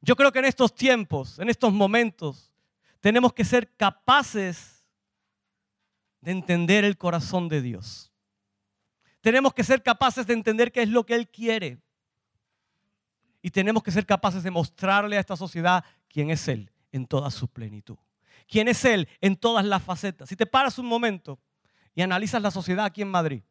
Yo 0.00 0.16
creo 0.16 0.32
que 0.32 0.38
en 0.38 0.44
estos 0.44 0.74
tiempos, 0.74 1.38
en 1.38 1.50
estos 1.50 1.72
momentos, 1.72 2.52
tenemos 3.06 3.32
que 3.32 3.44
ser 3.44 3.72
capaces 3.76 4.84
de 6.20 6.32
entender 6.32 6.84
el 6.84 6.98
corazón 6.98 7.48
de 7.48 7.62
Dios. 7.62 8.10
Tenemos 9.20 9.54
que 9.54 9.62
ser 9.62 9.80
capaces 9.80 10.26
de 10.26 10.34
entender 10.34 10.72
qué 10.72 10.82
es 10.82 10.88
lo 10.88 11.06
que 11.06 11.14
Él 11.14 11.28
quiere. 11.28 11.80
Y 13.40 13.50
tenemos 13.52 13.84
que 13.84 13.92
ser 13.92 14.06
capaces 14.06 14.42
de 14.42 14.50
mostrarle 14.50 15.16
a 15.16 15.20
esta 15.20 15.36
sociedad 15.36 15.84
quién 16.08 16.30
es 16.30 16.48
Él 16.48 16.72
en 16.90 17.06
toda 17.06 17.30
su 17.30 17.46
plenitud. 17.46 17.96
Quién 18.48 18.66
es 18.66 18.84
Él 18.84 19.08
en 19.20 19.36
todas 19.36 19.64
las 19.64 19.84
facetas. 19.84 20.28
Si 20.28 20.34
te 20.34 20.44
paras 20.44 20.76
un 20.76 20.86
momento 20.86 21.38
y 21.94 22.02
analizas 22.02 22.42
la 22.42 22.50
sociedad 22.50 22.86
aquí 22.86 23.02
en 23.02 23.10
Madrid, 23.12 23.44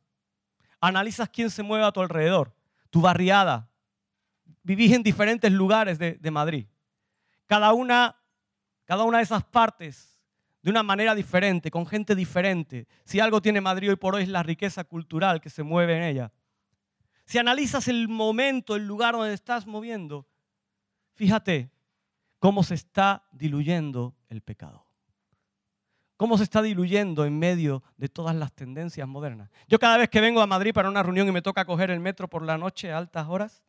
analizas 0.82 1.30
quién 1.30 1.50
se 1.50 1.64
mueve 1.64 1.86
a 1.86 1.94
tu 1.94 2.02
alrededor, 2.02 2.54
tu 2.90 3.00
barriada, 3.00 3.70
vivís 4.64 4.92
en 4.92 5.02
diferentes 5.02 5.50
lugares 5.50 5.98
de, 5.98 6.16
de 6.16 6.30
Madrid. 6.30 6.68
Cada 7.46 7.72
una, 7.72 8.18
cada 8.86 9.04
una 9.04 9.18
de 9.18 9.24
esas 9.24 9.44
partes 9.44 10.16
de 10.62 10.72
una 10.72 10.82
manera 10.82 11.14
diferente, 11.14 11.70
con 11.70 11.86
gente 11.86 12.16
diferente. 12.16 12.88
Si 13.04 13.20
algo 13.20 13.40
tiene 13.40 13.62
Madrid 13.62 13.90
hoy 13.90 13.98
por 13.98 14.16
hoy 14.16 14.24
es 14.24 14.30
la 14.30 14.42
riqueza 14.42 14.84
cultural 14.84 15.40
que 15.40 15.52
se 15.52 15.62
mueve 15.62 15.96
en 15.96 16.02
ella. 16.02 16.32
Si 17.26 17.38
analizas 17.38 17.88
el 17.88 18.08
momento, 18.08 18.76
el 18.76 18.88
lugar 18.88 19.14
donde 19.14 19.34
estás 19.34 19.68
moviendo, 19.68 20.28
fíjate 21.14 21.72
cómo 22.40 22.64
se 22.64 22.74
está 22.74 23.28
diluyendo 23.32 24.16
el 24.28 24.42
pecado. 24.42 24.88
Cómo 26.18 26.38
se 26.38 26.44
está 26.44 26.64
diluyendo 26.64 27.26
en 27.26 27.38
medio 27.38 27.84
de 27.98 28.10
todas 28.10 28.36
las 28.36 28.52
tendencias 28.54 29.08
modernas. 29.08 29.52
Yo 29.68 29.78
cada 29.78 29.98
vez 29.98 30.10
que 30.10 30.22
vengo 30.22 30.42
a 30.42 30.48
Madrid 30.48 30.74
para 30.74 30.90
una 30.90 31.04
reunión 31.04 31.28
y 31.28 31.32
me 31.32 31.42
toca 31.44 31.66
coger 31.66 31.92
el 31.92 32.00
metro 32.00 32.28
por 32.28 32.42
la 32.42 32.58
noche 32.58 32.92
a 32.92 32.98
altas 32.98 33.28
horas, 33.28 33.64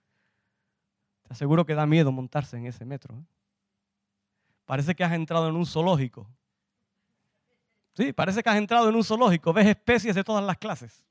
te 1.25 1.35
aseguro 1.35 1.67
que 1.67 1.75
da 1.75 1.85
miedo 1.85 2.11
montarse 2.11 2.57
en 2.57 2.67
ese 2.67 2.87
metro. 2.87 3.19
¿eh? 3.19 3.36
Parece 4.67 4.95
que 4.97 5.05
has 5.05 5.13
entrado 5.13 5.49
en 5.49 5.57
un 5.57 5.65
zoológico. 5.65 6.29
Sí, 7.95 8.13
parece 8.13 8.43
que 8.43 8.51
has 8.51 8.57
entrado 8.57 8.89
en 8.91 8.95
un 8.95 9.05
zoológico, 9.05 9.53
ves 9.55 9.69
especies 9.69 10.15
de 10.15 10.23
todas 10.23 10.45
las 10.45 10.59
clases, 10.59 11.03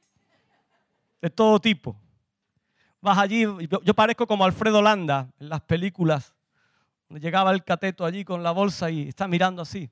de 1.20 1.32
todo 1.32 1.60
tipo. 1.60 2.00
Vas 3.02 3.18
allí, 3.18 3.44
yo, 3.84 3.94
parezco 3.96 4.28
como 4.28 4.46
Alfredo 4.46 4.82
Landa 4.82 5.32
en 5.40 5.50
las 5.50 5.62
películas, 5.62 6.36
llegaba 7.10 7.52
el 7.52 7.64
cateto 7.64 8.06
allí 8.06 8.24
con 8.24 8.44
la 8.44 8.52
bolsa 8.52 8.92
y 8.92 9.08
está 9.08 9.28
mirando 9.28 9.64
así. 9.64 9.90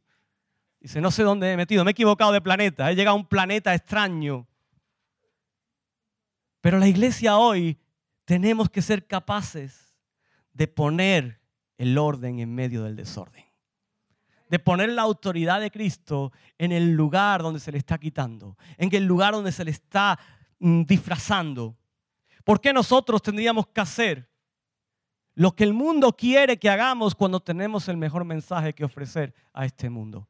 Dice, 0.80 1.02
no 1.02 1.10
sé 1.10 1.24
dónde 1.24 1.52
he 1.52 1.58
metido, 1.58 1.84
me 1.84 1.92
he 1.92 1.94
equivocado 1.94 2.32
de 2.32 2.42
planeta, 2.42 2.92
he 2.92 2.96
llegado 2.96 3.16
a 3.16 3.20
un 3.20 3.26
planeta 3.26 3.74
extraño. 3.74 4.46
Pero 6.62 6.78
la 6.78 6.88
iglesia 6.88 7.38
hoy 7.38 7.80
tenemos 8.26 8.70
que 8.70 8.82
ser 8.82 9.08
capaces 9.08 9.98
de 10.52 10.68
poner 10.68 11.42
el 11.78 11.98
orden 11.98 12.40
en 12.40 12.54
medio 12.54 12.84
del 12.84 12.96
desorden 12.96 13.53
de 14.50 14.60
poner 14.60 14.90
la 14.90 15.02
autoridad 15.02 15.60
de 15.62 15.72
Cristo 15.72 16.32
en 16.58 16.72
el 16.72 16.92
lugar 16.92 17.42
donde 17.42 17.60
se 17.60 17.72
le 17.72 17.78
está 17.78 17.98
quitando, 17.98 18.58
en 18.78 18.94
el 18.94 19.06
lugar 19.06 19.34
donde 19.34 19.52
se 19.52 19.66
le 19.66 19.72
está 19.72 20.20
mm, 20.60 20.84
disfrazando. 20.84 21.76
¿Por 22.44 22.60
qué 22.62 22.74
nosotros 22.74 23.22
tendríamos 23.22 23.68
que 23.68 23.82
hacer 23.82 24.30
lo 25.36 25.56
que 25.56 25.64
el 25.64 25.74
mundo 25.74 26.14
quiere 26.14 26.58
que 26.58 26.70
hagamos 26.70 27.16
cuando 27.16 27.40
tenemos 27.40 27.88
el 27.88 27.98
mejor 27.98 28.26
mensaje 28.26 28.74
que 28.74 28.86
ofrecer 28.86 29.34
a 29.54 29.66
este 29.66 29.90
mundo? 29.90 30.28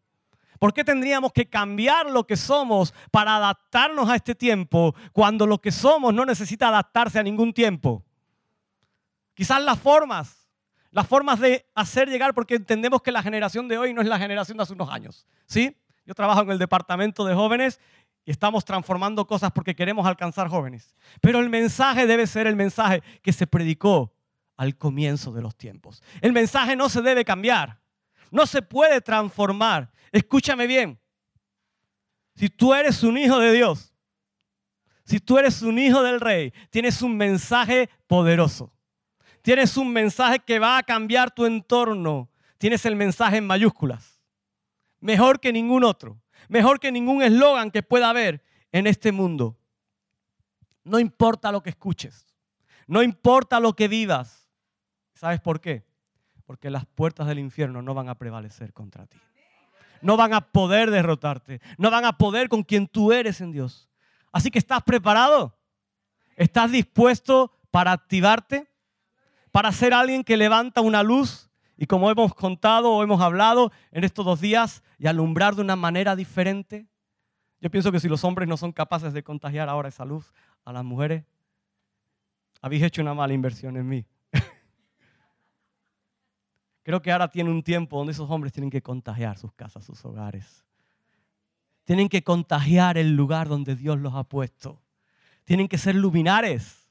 ¿Por 0.59 0.73
qué 0.73 0.83
tendríamos 0.83 1.33
que 1.33 1.49
cambiar 1.49 2.09
lo 2.09 2.25
que 2.25 2.37
somos 2.37 2.93
para 3.11 3.35
adaptarnos 3.35 4.07
a 4.07 4.15
este 4.15 4.35
tiempo 4.35 4.95
cuando 5.11 5.45
lo 5.45 5.59
que 5.59 5.71
somos 5.71 6.13
no 6.13 6.23
necesita 6.23 6.69
adaptarse 6.69 7.19
a 7.19 7.23
ningún 7.23 7.51
tiempo? 7.51 8.05
Quizás 9.33 9.61
las 9.61 9.79
formas 9.79 10.42
las 10.93 11.07
formas 11.07 11.39
de 11.39 11.65
hacer 11.73 12.07
llegar, 12.07 12.35
porque 12.35 12.53
entendemos 12.53 13.01
que 13.01 13.11
la 13.11 13.23
generación 13.23 13.67
de 13.67 13.79
hoy 13.79 13.93
no 13.93 14.01
es 14.01 14.07
la 14.07 14.19
generación 14.19 14.57
de 14.57 14.63
hace 14.63 14.73
unos 14.73 14.89
años. 14.89 15.25
¿sí? 15.47 15.75
Yo 16.05 16.13
trabajo 16.13 16.41
en 16.43 16.51
el 16.51 16.59
departamento 16.59 17.25
de 17.25 17.33
jóvenes 17.33 17.79
y 18.25 18.31
estamos 18.31 18.63
transformando 18.63 19.25
cosas 19.25 19.51
porque 19.51 19.75
queremos 19.75 20.05
alcanzar 20.05 20.47
jóvenes. 20.49 20.95
Pero 21.19 21.39
el 21.39 21.49
mensaje 21.49 22.05
debe 22.05 22.27
ser 22.27 22.45
el 22.45 22.55
mensaje 22.55 23.01
que 23.23 23.33
se 23.33 23.47
predicó 23.47 24.13
al 24.55 24.77
comienzo 24.77 25.31
de 25.31 25.41
los 25.41 25.55
tiempos. 25.55 26.03
El 26.21 26.31
mensaje 26.31 26.75
no 26.75 26.87
se 26.89 27.01
debe 27.01 27.25
cambiar, 27.25 27.79
no 28.29 28.45
se 28.45 28.61
puede 28.61 29.01
transformar. 29.01 29.91
Escúchame 30.11 30.67
bien, 30.67 30.99
si 32.35 32.49
tú 32.49 32.71
eres 32.71 33.01
un 33.01 33.17
hijo 33.17 33.39
de 33.39 33.51
Dios, 33.51 33.95
si 35.05 35.19
tú 35.19 35.39
eres 35.39 35.63
un 35.63 35.79
hijo 35.79 36.03
del 36.03 36.21
rey, 36.21 36.53
tienes 36.69 37.01
un 37.01 37.17
mensaje 37.17 37.89
poderoso. 38.05 38.71
Tienes 39.43 39.75
un 39.75 39.91
mensaje 39.91 40.39
que 40.39 40.57
va 40.57 40.77
a 40.77 40.83
cambiar 40.83 41.29
tu 41.29 41.45
entorno. 41.45 42.29
Tienes 42.57 42.85
el 42.85 42.95
mensaje 42.95 43.37
en 43.37 43.45
mayúsculas. 43.45 44.21
Mejor 45.01 45.41
que 45.41 45.51
ningún 45.51 45.83
otro. 45.83 46.17
Mejor 46.47 46.79
que 46.79 46.93
ningún 46.93 47.21
eslogan 47.21 47.69
que 47.69 47.83
pueda 47.83 48.09
haber 48.09 48.41
en 48.71 48.87
este 48.87 49.11
mundo. 49.11 49.57
No 50.85 50.97
importa 50.97 51.51
lo 51.51 51.61
que 51.61 51.71
escuches. 51.71 52.25
No 52.87 53.03
importa 53.03 53.59
lo 53.59 53.73
que 53.73 53.89
vivas. 53.89 54.49
¿Sabes 55.13 55.41
por 55.41 55.59
qué? 55.59 55.85
Porque 56.45 56.69
las 56.69 56.85
puertas 56.85 57.27
del 57.27 57.39
infierno 57.39 57.81
no 57.81 57.93
van 57.93 58.07
a 58.07 58.15
prevalecer 58.15 58.71
contra 58.71 59.05
ti. 59.07 59.17
No 60.01 60.15
van 60.15 60.33
a 60.33 60.39
poder 60.39 60.89
derrotarte. 60.89 61.59
No 61.77 61.91
van 61.91 62.05
a 62.05 62.17
poder 62.17 62.47
con 62.47 62.63
quien 62.63 62.87
tú 62.87 63.11
eres 63.11 63.41
en 63.41 63.51
Dios. 63.51 63.89
Así 64.31 64.49
que 64.49 64.59
estás 64.59 64.83
preparado. 64.83 65.59
¿Estás 66.37 66.71
dispuesto 66.71 67.51
para 67.71 67.91
activarte? 67.91 68.72
Para 69.53 69.71
ser 69.71 69.93
alguien 69.93 70.23
que 70.23 70.35
levanta 70.35 70.81
una 70.81 71.03
luz 71.03 71.51
y 71.77 71.85
como 71.85 72.09
hemos 72.09 72.33
contado 72.33 72.91
o 72.91 73.03
hemos 73.03 73.21
hablado 73.21 73.71
en 73.91 74.03
estos 74.03 74.25
dos 74.25 74.41
días 74.41 74.81
y 74.97 75.05
alumbrar 75.05 75.53
de 75.53 75.61
una 75.61 75.75
manera 75.75 76.15
diferente. 76.15 76.87
Yo 77.61 77.69
pienso 77.69 77.91
que 77.91 77.99
si 77.99 78.09
los 78.09 78.23
hombres 78.23 78.49
no 78.49 78.57
son 78.57 78.71
capaces 78.71 79.13
de 79.13 79.21
contagiar 79.21 79.69
ahora 79.69 79.89
esa 79.89 80.05
luz 80.05 80.33
a 80.65 80.73
las 80.73 80.83
mujeres, 80.83 81.23
habéis 82.61 82.81
hecho 82.81 83.03
una 83.03 83.13
mala 83.13 83.35
inversión 83.35 83.77
en 83.77 83.87
mí. 83.87 84.05
Creo 86.81 87.03
que 87.03 87.11
ahora 87.11 87.27
tiene 87.27 87.51
un 87.51 87.61
tiempo 87.61 87.99
donde 87.99 88.13
esos 88.13 88.31
hombres 88.31 88.53
tienen 88.53 88.71
que 88.71 88.81
contagiar 88.81 89.37
sus 89.37 89.53
casas, 89.53 89.85
sus 89.85 90.03
hogares. 90.03 90.65
Tienen 91.83 92.09
que 92.09 92.23
contagiar 92.23 92.97
el 92.97 93.15
lugar 93.15 93.49
donde 93.49 93.75
Dios 93.75 93.99
los 93.99 94.15
ha 94.15 94.23
puesto. 94.23 94.81
Tienen 95.45 95.67
que 95.67 95.77
ser 95.77 95.93
luminares. 95.93 96.82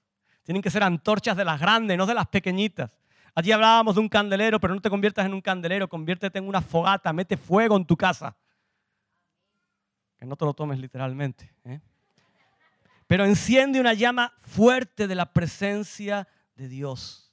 Tienen 0.43 0.63
que 0.63 0.71
ser 0.71 0.83
antorchas 0.83 1.37
de 1.37 1.45
las 1.45 1.61
grandes, 1.61 1.97
no 1.97 2.07
de 2.07 2.15
las 2.15 2.27
pequeñitas. 2.27 2.91
Allí 3.35 3.53
hablábamos 3.53 3.95
de 3.95 4.01
un 4.01 4.09
candelero, 4.09 4.61
pero 4.61 4.75
no 4.75 4.81
te 4.81 4.91
conviertas 4.91 5.25
en 5.25 5.33
un 5.33 5.41
candelero, 5.41 5.89
conviértete 5.89 6.39
en 6.39 6.47
una 6.47 6.61
fogata, 6.61 7.13
mete 7.13 7.37
fuego 7.37 7.77
en 7.77 7.87
tu 7.87 7.97
casa. 7.97 8.37
Que 10.19 10.27
no 10.27 10.37
te 10.37 10.45
lo 10.45 10.53
tomes 10.53 10.79
literalmente. 10.79 11.55
¿eh? 11.65 11.81
Pero 13.07 13.25
enciende 13.25 13.81
una 13.81 13.95
llama 13.95 14.33
fuerte 14.41 15.07
de 15.07 15.15
la 15.15 15.33
presencia 15.33 16.29
de 16.57 16.69
Dios. 16.69 17.33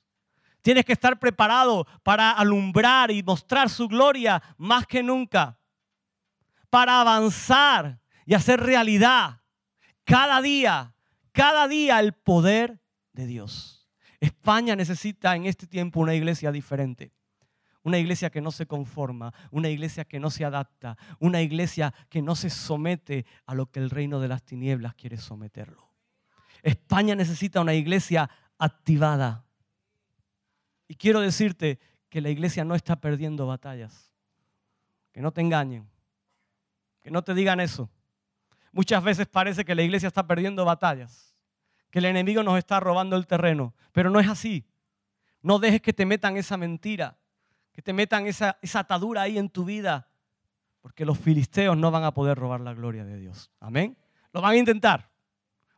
Tienes 0.62 0.86
que 0.86 0.94
estar 0.94 1.20
preparado 1.20 1.86
para 2.04 2.32
alumbrar 2.32 3.12
y 3.12 3.24
mostrar 3.24 3.70
su 3.70 3.88
gloria 3.88 4.42
más 4.58 4.86
que 4.86 5.04
nunca. 5.04 5.58
Para 6.70 7.02
avanzar 7.02 8.00
y 8.26 8.34
hacer 8.36 8.60
realidad 8.60 9.42
cada 10.04 10.42
día, 10.42 10.94
cada 11.32 11.68
día 11.68 12.00
el 12.00 12.14
poder 12.14 12.80
Dios. 13.26 13.80
España 14.20 14.76
necesita 14.76 15.36
en 15.36 15.46
este 15.46 15.68
tiempo 15.68 16.00
una 16.00 16.14
iglesia 16.14 16.52
diferente. 16.52 17.14
Una 17.84 17.98
iglesia 17.98 18.30
que 18.30 18.42
no 18.42 18.52
se 18.52 18.66
conforma, 18.66 19.34
una 19.52 19.70
iglesia 19.70 20.04
que 20.04 20.20
no 20.20 20.30
se 20.30 20.44
adapta, 20.44 20.98
una 21.20 21.42
iglesia 21.42 21.94
que 22.10 22.22
no 22.22 22.36
se 22.36 22.50
somete 22.50 23.26
a 23.46 23.56
lo 23.56 23.72
que 23.72 23.80
el 23.80 23.90
reino 23.90 24.20
de 24.20 24.28
las 24.28 24.44
tinieblas 24.44 24.96
quiere 24.96 25.18
someterlo. 25.18 25.90
España 26.62 27.16
necesita 27.16 27.62
una 27.62 27.74
iglesia 27.74 28.30
activada. 28.58 29.46
Y 30.90 30.96
quiero 30.96 31.22
decirte 31.22 31.80
que 32.10 32.20
la 32.20 32.30
iglesia 32.30 32.66
no 32.66 32.76
está 32.76 32.98
perdiendo 32.98 33.48
batallas. 33.48 34.14
Que 35.14 35.22
no 35.22 35.32
te 35.32 35.40
engañen. 35.40 35.90
Que 37.02 37.12
no 37.12 37.24
te 37.24 37.34
digan 37.34 37.62
eso. 37.62 37.90
Muchas 38.74 39.02
veces 39.02 39.26
parece 39.26 39.64
que 39.64 39.74
la 39.74 39.84
iglesia 39.84 40.08
está 40.08 40.28
perdiendo 40.28 40.66
batallas 40.66 41.29
que 41.90 42.00
el 42.00 42.06
enemigo 42.06 42.44
nos 42.44 42.58
está 42.58 42.80
robando 42.80 43.16
el 43.16 43.28
terreno, 43.28 43.74
pero 43.92 44.10
no 44.10 44.20
es 44.20 44.28
así. 44.28 44.66
No 45.42 45.60
dejes 45.60 45.82
que 45.82 45.94
te 45.94 46.06
metan 46.06 46.38
esa 46.38 46.58
mentira, 46.58 47.18
que 47.72 47.82
te 47.82 47.94
metan 47.94 48.28
esa, 48.28 48.58
atadura 48.74 49.24
ahí 49.24 49.38
en 49.38 49.50
tu 49.50 49.66
vida, 49.66 50.10
porque 50.82 51.06
los 51.06 51.18
filisteos 51.18 51.78
no 51.78 51.92
van 51.92 52.04
a 52.04 52.14
poder 52.14 52.38
robar 52.38 52.62
la 52.62 52.74
gloria 52.74 53.06
de 53.06 53.18
Dios. 53.18 53.52
Amén. 53.60 53.98
Lo 54.34 54.42
van 54.42 54.52
a 54.52 54.58
intentar, 54.58 55.10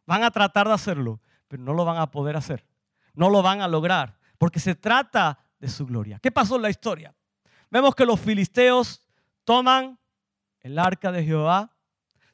van 0.06 0.24
a 0.24 0.32
tratar 0.32 0.68
de 0.68 0.74
hacerlo, 0.74 1.22
pero 1.48 1.64
no 1.64 1.74
lo 1.74 1.86
van 1.86 1.98
a 1.98 2.12
poder 2.12 2.36
hacer. 2.36 2.66
No 3.14 3.30
lo 3.30 3.42
van 3.42 3.62
a 3.62 3.68
lograr, 3.68 4.18
porque 4.38 4.60
se 4.60 4.76
trata 4.76 5.40
de 5.60 5.70
su 5.70 5.86
gloria. 5.86 6.20
¿Qué 6.20 6.32
pasó 6.32 6.56
en 6.56 6.64
la 6.64 6.70
historia? 6.70 7.14
Vemos 7.70 7.96
que 7.96 8.06
los 8.06 8.20
filisteos 8.20 9.06
toman 9.44 10.00
el 10.62 10.78
arca 10.80 11.12
de 11.12 11.24
Jehová, 11.24 11.72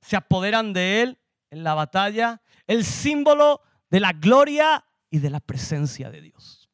se 0.01 0.15
apoderan 0.15 0.73
de 0.73 1.01
él 1.01 1.19
en 1.49 1.63
la 1.63 1.73
batalla, 1.73 2.41
el 2.67 2.83
símbolo 2.83 3.61
de 3.89 3.99
la 3.99 4.13
gloria 4.13 4.85
y 5.09 5.19
de 5.19 5.29
la 5.29 5.39
presencia 5.39 6.09
de 6.09 6.21
Dios. 6.21 6.69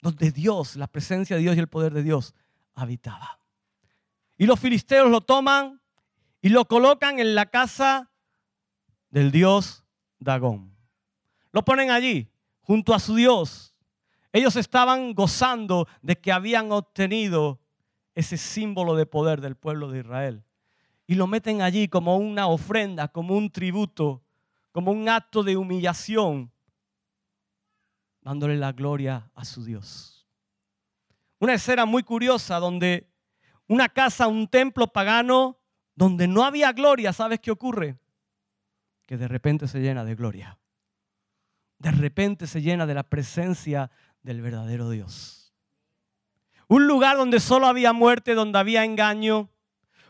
Donde 0.00 0.30
Dios, 0.30 0.76
la 0.76 0.86
presencia 0.86 1.36
de 1.36 1.42
Dios 1.42 1.56
y 1.56 1.60
el 1.60 1.68
poder 1.68 1.94
de 1.94 2.02
Dios 2.02 2.34
habitaba. 2.74 3.38
Y 4.36 4.46
los 4.46 4.60
filisteos 4.60 5.10
lo 5.10 5.20
toman 5.20 5.80
y 6.42 6.48
lo 6.48 6.66
colocan 6.66 7.20
en 7.20 7.34
la 7.34 7.46
casa 7.46 8.10
del 9.10 9.30
dios 9.30 9.84
Dagón. 10.18 10.74
Lo 11.52 11.64
ponen 11.64 11.90
allí, 11.90 12.28
junto 12.60 12.94
a 12.94 12.98
su 12.98 13.14
dios. 13.14 13.74
Ellos 14.32 14.56
estaban 14.56 15.14
gozando 15.14 15.86
de 16.02 16.16
que 16.16 16.32
habían 16.32 16.72
obtenido 16.72 17.60
ese 18.14 18.36
símbolo 18.36 18.96
de 18.96 19.06
poder 19.06 19.40
del 19.40 19.54
pueblo 19.54 19.90
de 19.90 20.00
Israel. 20.00 20.44
Y 21.06 21.14
lo 21.14 21.26
meten 21.26 21.62
allí 21.62 21.88
como 21.88 22.16
una 22.16 22.48
ofrenda, 22.48 23.08
como 23.08 23.36
un 23.36 23.50
tributo 23.50 24.23
como 24.74 24.90
un 24.90 25.08
acto 25.08 25.44
de 25.44 25.56
humillación, 25.56 26.50
dándole 28.22 28.56
la 28.56 28.72
gloria 28.72 29.30
a 29.32 29.44
su 29.44 29.64
Dios. 29.64 30.26
Una 31.38 31.54
escena 31.54 31.84
muy 31.84 32.02
curiosa 32.02 32.58
donde 32.58 33.08
una 33.68 33.88
casa, 33.88 34.26
un 34.26 34.48
templo 34.48 34.88
pagano, 34.88 35.60
donde 35.94 36.26
no 36.26 36.42
había 36.42 36.72
gloria, 36.72 37.12
¿sabes 37.12 37.38
qué 37.38 37.52
ocurre? 37.52 38.00
Que 39.06 39.16
de 39.16 39.28
repente 39.28 39.68
se 39.68 39.78
llena 39.78 40.04
de 40.04 40.16
gloria. 40.16 40.58
De 41.78 41.92
repente 41.92 42.48
se 42.48 42.60
llena 42.60 42.84
de 42.84 42.94
la 42.94 43.04
presencia 43.04 43.92
del 44.22 44.42
verdadero 44.42 44.90
Dios. 44.90 45.54
Un 46.66 46.88
lugar 46.88 47.16
donde 47.16 47.38
solo 47.38 47.68
había 47.68 47.92
muerte, 47.92 48.34
donde 48.34 48.58
había 48.58 48.84
engaño. 48.84 49.50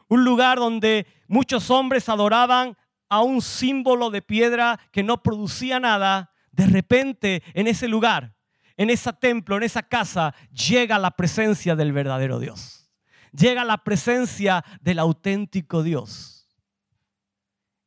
Un 0.09 0.25
lugar 0.25 0.57
donde 0.57 1.07
muchos 1.29 1.69
hombres 1.71 2.09
adoraban 2.09 2.79
a 3.15 3.23
un 3.23 3.41
símbolo 3.41 4.11
de 4.11 4.23
piedra 4.23 4.81
que 4.91 5.05
no 5.05 5.23
producía 5.23 5.79
nada, 5.79 6.33
de 6.51 6.67
repente 6.67 7.45
en 7.55 7.69
ese 7.69 7.87
lugar, 7.87 8.35
en 8.77 8.91
ese 8.91 9.13
templo, 9.13 9.57
en 9.57 9.63
esa 9.63 9.85
casa, 9.85 10.35
llega 10.51 10.99
la 10.99 11.13
presencia 11.13 11.77
del 11.77 11.93
verdadero 11.93 12.41
Dios. 12.41 12.91
Llega 13.31 13.63
la 13.63 13.79
presencia 13.79 14.65
del 14.81 14.99
auténtico 14.99 15.85
Dios. 15.85 16.49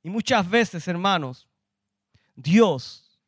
Y 0.02 0.10
muchas 0.10 0.50
veces, 0.50 0.88
hermanos, 0.88 1.50
Dios 2.34 3.20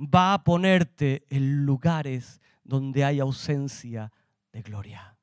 va 0.00 0.34
a 0.34 0.42
ponerte 0.42 1.24
en 1.30 1.64
lugares 1.64 2.40
donde 2.64 3.04
hay 3.04 3.20
ausencia 3.20 4.12
de 4.50 4.62
gloria, 4.62 5.16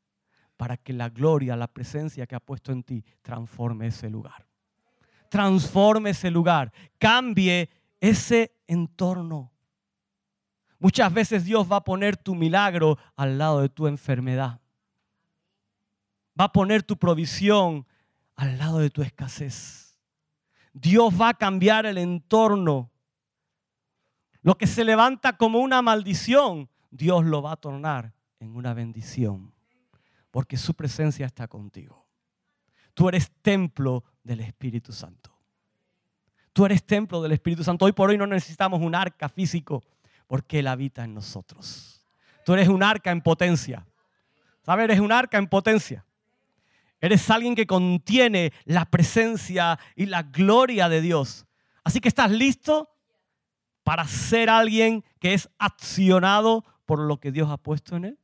para 0.55 0.77
que 0.77 0.93
la 0.93 1.09
gloria, 1.09 1.57
la 1.57 1.67
presencia 1.67 2.25
que 2.25 2.35
ha 2.35 2.39
puesto 2.39 2.71
en 2.71 2.83
ti, 2.83 3.03
transforme 3.21 3.87
ese 3.87 4.09
lugar 4.09 4.50
transforme 5.31 6.09
ese 6.09 6.29
lugar, 6.29 6.73
cambie 6.99 7.69
ese 8.01 8.53
entorno. 8.67 9.49
Muchas 10.77 11.13
veces 11.13 11.45
Dios 11.45 11.71
va 11.71 11.77
a 11.77 11.83
poner 11.85 12.17
tu 12.17 12.35
milagro 12.35 12.97
al 13.15 13.37
lado 13.37 13.61
de 13.61 13.69
tu 13.69 13.87
enfermedad. 13.87 14.59
Va 16.37 16.45
a 16.45 16.51
poner 16.51 16.83
tu 16.83 16.97
provisión 16.97 17.87
al 18.35 18.57
lado 18.57 18.79
de 18.79 18.89
tu 18.89 19.01
escasez. 19.01 19.97
Dios 20.73 21.13
va 21.19 21.29
a 21.29 21.33
cambiar 21.33 21.85
el 21.85 21.97
entorno. 21.97 22.91
Lo 24.41 24.57
que 24.57 24.67
se 24.67 24.83
levanta 24.83 25.37
como 25.37 25.59
una 25.59 25.81
maldición, 25.81 26.69
Dios 26.89 27.23
lo 27.23 27.41
va 27.41 27.53
a 27.53 27.57
tornar 27.57 28.13
en 28.39 28.53
una 28.53 28.73
bendición. 28.73 29.53
Porque 30.29 30.57
su 30.57 30.73
presencia 30.73 31.25
está 31.25 31.47
contigo. 31.47 32.00
Tú 32.93 33.09
eres 33.09 33.31
templo 33.41 34.03
del 34.23 34.41
Espíritu 34.41 34.91
Santo. 34.91 35.31
Tú 36.53 36.65
eres 36.65 36.83
templo 36.83 37.21
del 37.21 37.31
Espíritu 37.31 37.63
Santo. 37.63 37.85
Hoy 37.85 37.93
por 37.93 38.09
hoy 38.09 38.17
no 38.17 38.27
necesitamos 38.27 38.81
un 38.81 38.95
arca 38.95 39.29
físico 39.29 39.83
porque 40.27 40.59
Él 40.59 40.67
habita 40.67 41.03
en 41.03 41.13
nosotros. 41.13 42.05
Tú 42.45 42.53
eres 42.53 42.67
un 42.67 42.83
arca 42.83 43.11
en 43.11 43.21
potencia. 43.21 43.85
¿Sabes? 44.63 44.85
Eres 44.85 44.99
un 44.99 45.11
arca 45.11 45.37
en 45.37 45.47
potencia. 45.47 46.05
Eres 46.99 47.29
alguien 47.29 47.55
que 47.55 47.65
contiene 47.65 48.53
la 48.65 48.85
presencia 48.85 49.79
y 49.95 50.05
la 50.05 50.23
gloria 50.23 50.87
de 50.87 51.01
Dios. 51.01 51.47
Así 51.83 51.99
que 51.99 52.07
estás 52.07 52.29
listo 52.29 52.89
para 53.83 54.07
ser 54.07 54.49
alguien 54.49 55.03
que 55.19 55.33
es 55.33 55.49
accionado 55.57 56.63
por 56.85 56.99
lo 56.99 57.19
que 57.19 57.31
Dios 57.31 57.49
ha 57.49 57.57
puesto 57.57 57.95
en 57.95 58.05
él. 58.05 58.19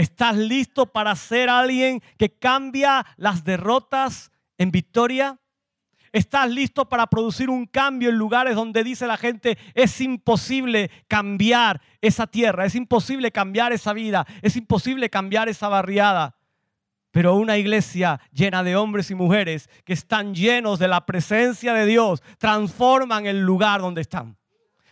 ¿Estás 0.00 0.34
listo 0.34 0.86
para 0.86 1.14
ser 1.14 1.50
alguien 1.50 2.02
que 2.16 2.30
cambia 2.30 3.04
las 3.18 3.44
derrotas 3.44 4.32
en 4.56 4.70
victoria? 4.70 5.38
¿Estás 6.10 6.48
listo 6.48 6.88
para 6.88 7.06
producir 7.06 7.50
un 7.50 7.66
cambio 7.66 8.08
en 8.08 8.16
lugares 8.16 8.54
donde 8.54 8.82
dice 8.82 9.06
la 9.06 9.18
gente 9.18 9.58
es 9.74 10.00
imposible 10.00 10.90
cambiar 11.06 11.82
esa 12.00 12.26
tierra, 12.26 12.64
es 12.64 12.76
imposible 12.76 13.30
cambiar 13.30 13.74
esa 13.74 13.92
vida, 13.92 14.26
es 14.40 14.56
imposible 14.56 15.10
cambiar 15.10 15.50
esa 15.50 15.68
barriada? 15.68 16.34
Pero 17.10 17.34
una 17.34 17.58
iglesia 17.58 18.22
llena 18.32 18.62
de 18.62 18.76
hombres 18.76 19.10
y 19.10 19.14
mujeres 19.14 19.68
que 19.84 19.92
están 19.92 20.34
llenos 20.34 20.78
de 20.78 20.88
la 20.88 21.04
presencia 21.04 21.74
de 21.74 21.84
Dios 21.84 22.22
transforman 22.38 23.26
el 23.26 23.42
lugar 23.42 23.82
donde 23.82 24.00
están, 24.00 24.38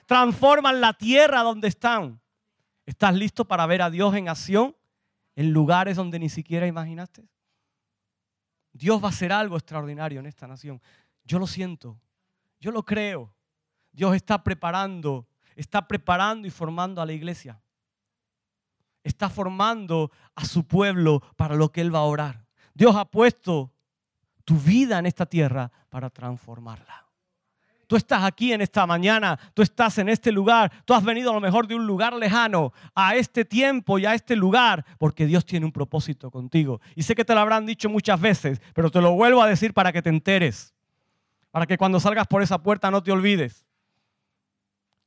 transforman 0.04 0.82
la 0.82 0.92
tierra 0.92 1.40
donde 1.40 1.68
están. 1.68 2.20
¿Estás 2.84 3.14
listo 3.14 3.46
para 3.46 3.64
ver 3.64 3.80
a 3.80 3.88
Dios 3.88 4.14
en 4.14 4.28
acción 4.28 4.74
en 5.38 5.52
lugares 5.52 5.96
donde 5.96 6.18
ni 6.18 6.28
siquiera 6.28 6.66
imaginaste? 6.66 7.28
Dios 8.72 9.00
va 9.00 9.06
a 9.06 9.10
hacer 9.10 9.32
algo 9.32 9.56
extraordinario 9.56 10.18
en 10.18 10.26
esta 10.26 10.48
nación. 10.48 10.82
Yo 11.22 11.38
lo 11.38 11.46
siento, 11.46 11.96
yo 12.58 12.72
lo 12.72 12.84
creo. 12.84 13.32
Dios 13.92 14.16
está 14.16 14.42
preparando, 14.42 15.28
está 15.54 15.86
preparando 15.86 16.48
y 16.48 16.50
formando 16.50 17.00
a 17.00 17.06
la 17.06 17.12
iglesia. 17.12 17.62
Está 19.04 19.30
formando 19.30 20.10
a 20.34 20.44
su 20.44 20.66
pueblo 20.66 21.20
para 21.36 21.54
lo 21.54 21.70
que 21.70 21.82
Él 21.82 21.94
va 21.94 22.00
a 22.00 22.02
orar. 22.02 22.44
Dios 22.74 22.96
ha 22.96 23.04
puesto 23.04 23.72
tu 24.44 24.56
vida 24.56 24.98
en 24.98 25.06
esta 25.06 25.24
tierra 25.24 25.70
para 25.88 26.10
transformarla. 26.10 27.07
Tú 27.88 27.96
estás 27.96 28.22
aquí 28.22 28.52
en 28.52 28.60
esta 28.60 28.86
mañana, 28.86 29.40
tú 29.54 29.62
estás 29.62 29.96
en 29.96 30.10
este 30.10 30.30
lugar, 30.30 30.70
tú 30.84 30.92
has 30.92 31.02
venido 31.02 31.30
a 31.30 31.34
lo 31.34 31.40
mejor 31.40 31.66
de 31.66 31.74
un 31.74 31.86
lugar 31.86 32.12
lejano 32.12 32.74
a 32.94 33.16
este 33.16 33.46
tiempo 33.46 33.98
y 33.98 34.04
a 34.04 34.12
este 34.12 34.36
lugar 34.36 34.84
porque 34.98 35.24
Dios 35.24 35.46
tiene 35.46 35.64
un 35.64 35.72
propósito 35.72 36.30
contigo. 36.30 36.82
Y 36.94 37.02
sé 37.02 37.14
que 37.14 37.24
te 37.24 37.32
lo 37.32 37.40
habrán 37.40 37.64
dicho 37.64 37.88
muchas 37.88 38.20
veces, 38.20 38.60
pero 38.74 38.90
te 38.90 39.00
lo 39.00 39.12
vuelvo 39.12 39.42
a 39.42 39.48
decir 39.48 39.72
para 39.72 39.90
que 39.90 40.02
te 40.02 40.10
enteres, 40.10 40.74
para 41.50 41.64
que 41.64 41.78
cuando 41.78 41.98
salgas 41.98 42.26
por 42.26 42.42
esa 42.42 42.62
puerta 42.62 42.90
no 42.90 43.02
te 43.02 43.10
olvides. 43.10 43.64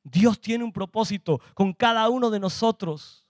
Dios 0.03 0.41
tiene 0.41 0.63
un 0.63 0.73
propósito 0.73 1.39
con 1.53 1.73
cada 1.73 2.09
uno 2.09 2.31
de 2.31 2.39
nosotros. 2.39 3.27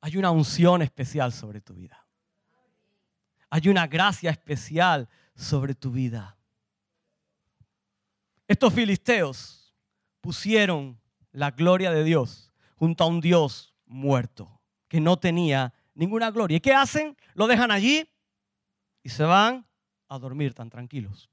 Hay 0.00 0.16
una 0.16 0.32
unción 0.32 0.82
especial 0.82 1.32
sobre 1.32 1.60
tu 1.60 1.74
vida. 1.74 2.04
Hay 3.50 3.68
una 3.68 3.86
gracia 3.86 4.32
especial 4.32 5.08
sobre 5.34 5.74
tu 5.74 5.90
vida. 5.90 6.36
Estos 8.46 8.72
filisteos 8.74 9.74
pusieron 10.20 11.00
la 11.32 11.52
gloria 11.52 11.90
de 11.90 12.04
Dios 12.04 12.52
junto 12.76 13.04
a 13.04 13.06
un 13.06 13.20
Dios 13.20 13.74
muerto 13.86 14.60
que 14.88 15.00
no 15.00 15.18
tenía 15.18 15.72
ninguna 15.94 16.30
gloria. 16.30 16.56
¿Y 16.56 16.60
qué 16.60 16.74
hacen? 16.74 17.16
Lo 17.34 17.46
dejan 17.46 17.70
allí 17.70 18.08
y 19.02 19.08
se 19.08 19.22
van 19.22 19.66
a 20.08 20.18
dormir 20.18 20.52
tan 20.52 20.68
tranquilos. 20.68 21.30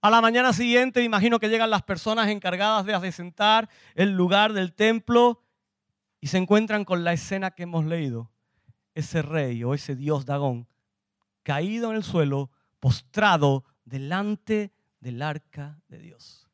A 0.00 0.10
la 0.10 0.20
mañana 0.20 0.52
siguiente, 0.52 1.02
imagino 1.02 1.38
que 1.38 1.48
llegan 1.48 1.70
las 1.70 1.82
personas 1.82 2.28
encargadas 2.28 2.84
de 2.84 2.92
adecentar 2.92 3.68
el 3.94 4.10
lugar 4.10 4.52
del 4.52 4.74
templo 4.74 5.42
y 6.20 6.26
se 6.26 6.38
encuentran 6.38 6.84
con 6.84 7.04
la 7.04 7.12
escena 7.12 7.52
que 7.52 7.62
hemos 7.62 7.84
leído. 7.84 8.30
Ese 8.94 9.22
rey 9.22 9.64
o 9.64 9.74
ese 9.74 9.96
dios 9.96 10.26
Dagón 10.26 10.68
caído 11.42 11.90
en 11.90 11.96
el 11.96 12.04
suelo, 12.04 12.50
postrado 12.82 13.64
delante 13.84 14.72
del 14.98 15.22
arca 15.22 15.78
de 15.86 15.98
Dios. 15.98 16.50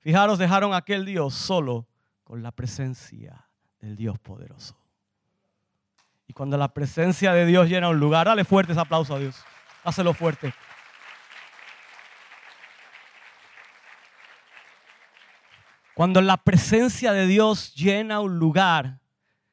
Fijaros, 0.00 0.38
dejaron 0.38 0.74
a 0.74 0.76
aquel 0.76 1.06
Dios 1.06 1.32
solo 1.32 1.88
con 2.22 2.42
la 2.42 2.52
presencia 2.52 3.48
del 3.78 3.96
Dios 3.96 4.18
poderoso. 4.18 4.76
Y 6.26 6.34
cuando 6.34 6.58
la 6.58 6.74
presencia 6.74 7.32
de 7.32 7.46
Dios 7.46 7.66
llena 7.66 7.88
un 7.88 7.98
lugar, 7.98 8.26
dale 8.26 8.44
fuertes 8.44 8.76
aplausos 8.76 9.16
a 9.16 9.18
Dios. 9.18 9.42
Hácelo 9.82 10.12
fuerte. 10.12 10.52
Cuando 15.94 16.20
la 16.20 16.36
presencia 16.36 17.14
de 17.14 17.26
Dios 17.26 17.74
llena 17.74 18.20
un 18.20 18.38
lugar 18.38 18.99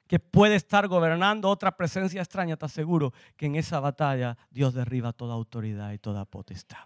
que 0.08 0.20
puede 0.20 0.56
estar 0.56 0.88
gobernando 0.88 1.50
otra 1.50 1.76
presencia 1.76 2.22
extraña, 2.22 2.58
te 2.58 2.66
aseguro 2.66 3.14
que 3.36 3.46
en 3.46 3.56
esa 3.56 3.80
batalla 3.80 4.38
Dios 4.50 4.74
derriba 4.74 5.14
toda 5.14 5.34
autoridad 5.34 5.92
y 5.92 5.98
toda 5.98 6.26
potestad. 6.26 6.86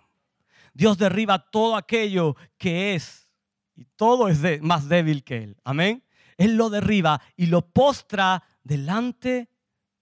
Dios 0.73 0.97
derriba 0.97 1.39
todo 1.51 1.75
aquello 1.75 2.35
que 2.57 2.95
es 2.95 3.29
y 3.75 3.85
todo 3.85 4.27
es 4.27 4.61
más 4.61 4.89
débil 4.89 5.23
que 5.23 5.43
Él. 5.43 5.57
Amén. 5.63 6.03
Él 6.37 6.55
lo 6.55 6.69
derriba 6.69 7.21
y 7.35 7.47
lo 7.47 7.61
postra 7.61 8.43
delante 8.63 9.49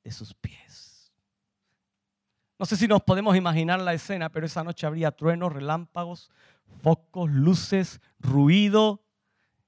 de 0.04 0.12
sus 0.12 0.34
pies. 0.34 1.14
No 2.58 2.66
sé 2.66 2.76
si 2.76 2.88
nos 2.88 3.02
podemos 3.04 3.38
imaginar 3.38 3.80
la 3.80 3.94
escena, 3.94 4.30
pero 4.30 4.46
esa 4.46 4.64
noche 4.64 4.86
habría 4.86 5.12
truenos, 5.12 5.54
relámpagos, 5.54 6.30
focos, 6.82 7.30
luces, 7.30 8.02
ruido. 8.20 9.06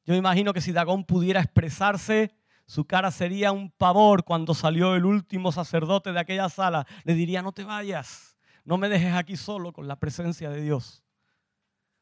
Yo 0.05 0.13
imagino 0.15 0.53
que 0.53 0.61
si 0.61 0.73
Dagón 0.73 1.05
pudiera 1.05 1.39
expresarse, 1.39 2.35
su 2.71 2.85
cara 2.85 3.11
sería 3.11 3.51
un 3.51 3.69
pavor 3.69 4.23
cuando 4.23 4.53
salió 4.53 4.95
el 4.95 5.03
último 5.03 5.51
sacerdote 5.51 6.13
de 6.13 6.21
aquella 6.21 6.47
sala. 6.47 6.87
Le 7.03 7.15
diría, 7.15 7.41
no 7.41 7.51
te 7.51 7.65
vayas, 7.65 8.37
no 8.63 8.77
me 8.77 8.87
dejes 8.87 9.13
aquí 9.13 9.35
solo 9.35 9.73
con 9.73 9.89
la 9.89 9.97
presencia 9.97 10.49
de 10.49 10.61
Dios. 10.61 11.03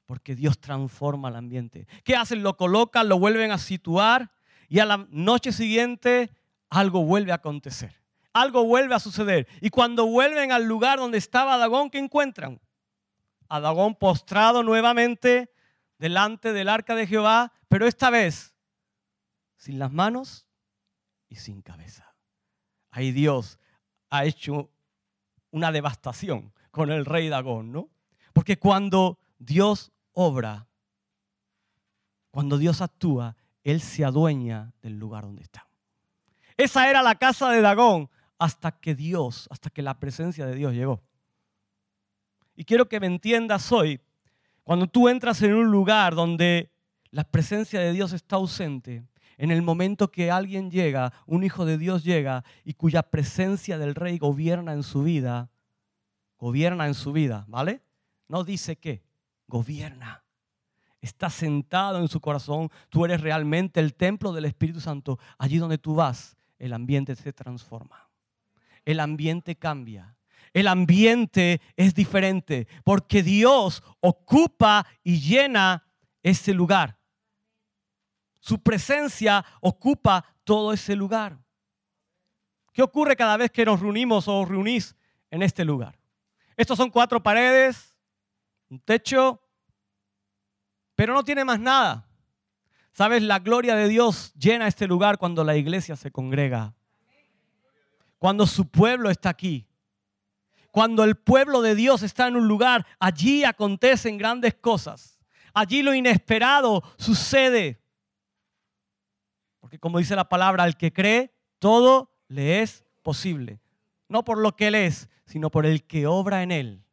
Porque 0.05 0.36
Dios 0.36 0.60
transforma 0.60 1.29
el 1.29 1.38
ambiente. 1.38 1.88
¿Qué 2.03 2.15
hacen? 2.15 2.43
Lo 2.43 2.55
colocan, 2.55 3.10
lo 3.10 3.17
vuelven 3.17 3.49
a 3.51 3.58
situar 3.58 4.29
y 4.67 4.77
a 4.77 4.86
la 4.86 5.08
noche 5.10 5.51
siguiente 5.51 6.29
algo 6.69 7.03
vuelve 7.03 7.32
a 7.32 7.38
acontecer. 7.38 7.99
Algo 8.32 8.63
vuelve 8.63 8.93
a 8.93 8.99
suceder. 8.99 9.47
Y 9.62 9.71
cuando 9.71 10.05
vuelven 10.05 10.51
al 10.51 10.65
lugar 10.65 10.99
donde 10.99 11.17
estaba 11.17 11.58
Dagón, 11.58 11.89
¿qué 11.89 11.97
encuentran? 11.97 12.62
A 13.47 13.60
Dagón 13.60 13.95
postrado 13.95 14.62
nuevamente 14.62 15.51
delante 15.97 16.53
del 16.53 16.69
arca 16.69 16.93
de 16.93 17.08
Jehová, 17.08 17.53
pero 17.69 17.88
esta 17.88 18.12
vez 18.12 18.53
sin 19.58 19.79
las 19.79 19.91
manos 19.91 20.45
y 21.30 21.36
sin 21.36 21.62
cabeza. 21.62 22.15
Ahí 22.92 23.12
Dios 23.12 23.60
ha 24.10 24.26
hecho 24.26 24.70
una 25.52 25.72
devastación 25.72 26.54
con 26.72 26.92
el 26.92 27.06
rey 27.06 27.30
Dagón, 27.30 27.72
¿no? 27.72 27.89
Porque 28.34 28.58
cuando 28.58 29.20
Dios 29.38 29.92
obra, 30.13 30.68
cuando 32.32 32.58
Dios 32.58 32.82
actúa, 32.82 33.36
Él 33.63 33.82
se 33.82 34.04
adueña 34.04 34.74
del 34.82 34.98
lugar 34.98 35.24
donde 35.24 35.44
está. 35.44 35.68
Esa 36.58 36.89
era 36.89 37.02
la 37.02 37.15
casa 37.15 37.50
de 37.52 37.62
Dagón 37.62 38.10
hasta 38.38 38.72
que 38.72 38.96
Dios, 38.96 39.48
hasta 39.52 39.70
que 39.70 39.82
la 39.82 40.00
presencia 40.00 40.46
de 40.46 40.56
Dios 40.56 40.74
llegó. 40.74 41.02
Y 42.56 42.65
quiero 42.65 42.89
que 42.89 43.00
me 43.00 43.08
entiendas 43.08 43.72
hoy, 43.72 44.02
cuando 44.63 44.88
tú 44.88 45.10
entras 45.10 45.42
en 45.42 45.54
un 45.54 45.72
lugar 45.72 46.15
donde 46.15 46.72
la 47.12 47.24
presencia 47.24 47.80
de 47.80 47.94
Dios 47.94 48.13
está 48.13 48.36
ausente, 48.36 49.06
en 49.39 49.52
el 49.52 49.62
momento 49.62 50.12
que 50.12 50.32
alguien 50.32 50.69
llega, 50.69 51.13
un 51.25 51.45
hijo 51.45 51.65
de 51.65 51.78
Dios 51.78 52.04
llega 52.04 52.43
y 52.65 52.73
cuya 52.73 53.04
presencia 53.04 53.78
del 53.78 53.95
rey 53.95 54.17
gobierna 54.17 54.73
en 54.73 54.84
su 54.84 55.02
vida, 55.02 55.49
gobierna 56.38 56.88
en 56.88 56.93
su 56.93 57.13
vida, 57.13 57.45
¿vale? 57.47 57.82
No 58.28 58.43
dice 58.43 58.75
qué, 58.75 59.02
gobierna. 59.47 60.25
Está 60.99 61.30
sentado 61.30 61.99
en 61.99 62.10
su 62.10 62.19
corazón, 62.19 62.69
tú 62.89 63.06
eres 63.06 63.21
realmente 63.21 63.80
el 63.80 63.95
templo 63.95 64.34
del 64.34 64.43
Espíritu 64.43 64.82
Santo. 64.82 65.17
Allí 65.38 65.58
donde 65.58 65.78
tú 65.78 65.95
vas, 65.95 66.36
el 66.58 66.73
ambiente 66.73 67.15
se 67.15 67.32
transforma. 67.32 68.10
El 68.84 68.99
ambiente 68.99 69.56
cambia. 69.56 70.17
El 70.52 70.67
ambiente 70.67 71.62
es 71.78 71.95
diferente 71.95 72.67
porque 72.84 73.23
Dios 73.23 73.84
ocupa 74.02 74.86
y 75.02 75.21
llena 75.21 75.88
ese 76.23 76.54
lugar. 76.54 76.99
Su 78.39 78.62
presencia 78.62 79.45
ocupa 79.62 80.25
todo 80.43 80.73
ese 80.73 80.95
lugar. 80.95 81.38
¿Qué 82.71 82.82
ocurre 82.82 83.15
cada 83.15 83.38
vez 83.38 83.52
que 83.52 83.65
nos 83.65 83.80
reunimos 83.80 84.28
o 84.28 84.45
reunís 84.45 84.95
en 85.32 85.43
este 85.43 85.65
lugar? 85.65 85.99
Estos 86.56 86.78
son 86.78 86.89
cuatro 86.89 87.21
paredes, 87.21 87.95
un 88.69 88.80
techo, 88.80 89.41
pero 90.95 91.13
no 91.13 91.23
tiene 91.23 91.45
más 91.45 91.60
nada. 91.60 92.06
¿Sabes? 92.91 93.23
La 93.23 93.39
gloria 93.39 93.75
de 93.75 93.88
Dios 93.88 94.34
llena 94.34 94.67
este 94.67 94.88
lugar 94.88 95.17
cuando 95.17 95.43
la 95.43 95.56
iglesia 95.56 95.95
se 95.95 96.12
congrega. 96.12 96.73
Cuando 98.17 98.45
su 98.45 98.67
pueblo 98.69 99.10
está 99.10 99.30
aquí. 99.30 99.65
Cuando 100.71 101.04
el 101.04 101.15
pueblo 101.15 101.62
de 101.62 101.75
Dios 101.75 102.04
está 102.04 102.28
en 102.28 102.36
un 102.36 102.47
lugar, 102.47 102.86
allí 102.99 103.43
acontecen 103.43 104.17
grandes 104.17 104.56
cosas. 104.56 105.19
Allí 105.54 105.82
lo 105.82 105.93
inesperado 105.93 106.84
sucede. 106.97 107.79
Porque 109.69 109.77
como 109.77 109.99
dice 109.99 110.15
la 110.15 110.27
palabra, 110.27 110.63
al 110.63 110.77
que 110.77 110.91
cree, 110.91 111.32
todo 111.60 112.12
le 112.27 112.63
es 112.63 112.84
posible. 113.03 113.60
No 114.08 114.23
por 114.23 114.39
lo 114.39 114.55
que 114.55 114.65
él 114.65 114.73
es, 114.73 115.12
sino 115.27 115.51
por 115.51 115.67
el 115.67 115.84
que 115.84 116.08
obra 116.08 116.41
en 116.41 116.51
él, 116.51 116.84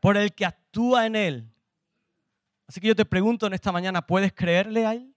por 0.00 0.18
el 0.18 0.34
que 0.34 0.44
actúa 0.44 1.06
en 1.06 1.16
él. 1.16 1.50
Así 2.68 2.78
que 2.78 2.88
yo 2.88 2.94
te 2.94 3.06
pregunto 3.06 3.46
en 3.46 3.54
esta 3.54 3.72
mañana, 3.72 4.06
¿puedes 4.06 4.34
creerle 4.34 4.84
a 4.84 4.92
él? 4.92 5.14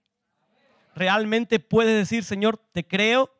¿Realmente 0.94 1.60
puedes 1.60 1.94
decir, 1.94 2.24
Señor, 2.24 2.56
te 2.72 2.86
creo? 2.86 3.30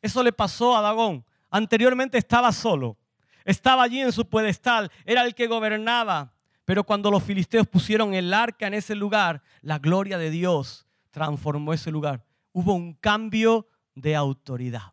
Eso 0.00 0.22
le 0.22 0.32
pasó 0.32 0.74
a 0.74 0.80
Dagón. 0.80 1.26
Anteriormente 1.50 2.16
estaba 2.16 2.52
solo, 2.52 2.96
estaba 3.44 3.82
allí 3.82 4.00
en 4.00 4.12
su 4.12 4.26
pedestal, 4.26 4.90
era 5.04 5.26
el 5.26 5.34
que 5.34 5.46
gobernaba. 5.46 6.32
Pero 6.64 6.84
cuando 6.84 7.10
los 7.10 7.22
filisteos 7.22 7.66
pusieron 7.66 8.14
el 8.14 8.32
arca 8.32 8.66
en 8.66 8.72
ese 8.72 8.94
lugar, 8.94 9.42
la 9.60 9.78
gloria 9.78 10.16
de 10.16 10.30
Dios 10.30 10.86
transformó 11.10 11.74
ese 11.74 11.90
lugar. 11.90 12.24
Hubo 12.52 12.74
un 12.74 12.94
cambio 12.94 13.68
de 13.94 14.16
autoridad. 14.16 14.92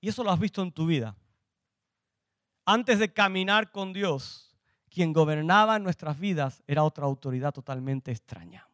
Y 0.00 0.08
eso 0.08 0.22
lo 0.22 0.30
has 0.30 0.38
visto 0.38 0.62
en 0.62 0.72
tu 0.72 0.86
vida. 0.86 1.16
Antes 2.64 2.98
de 2.98 3.12
caminar 3.12 3.70
con 3.70 3.92
Dios, 3.92 4.56
quien 4.88 5.12
gobernaba 5.12 5.78
nuestras 5.78 6.18
vidas 6.18 6.62
era 6.66 6.82
otra 6.82 7.04
autoridad 7.04 7.52
totalmente 7.52 8.10
extraña. 8.10 8.68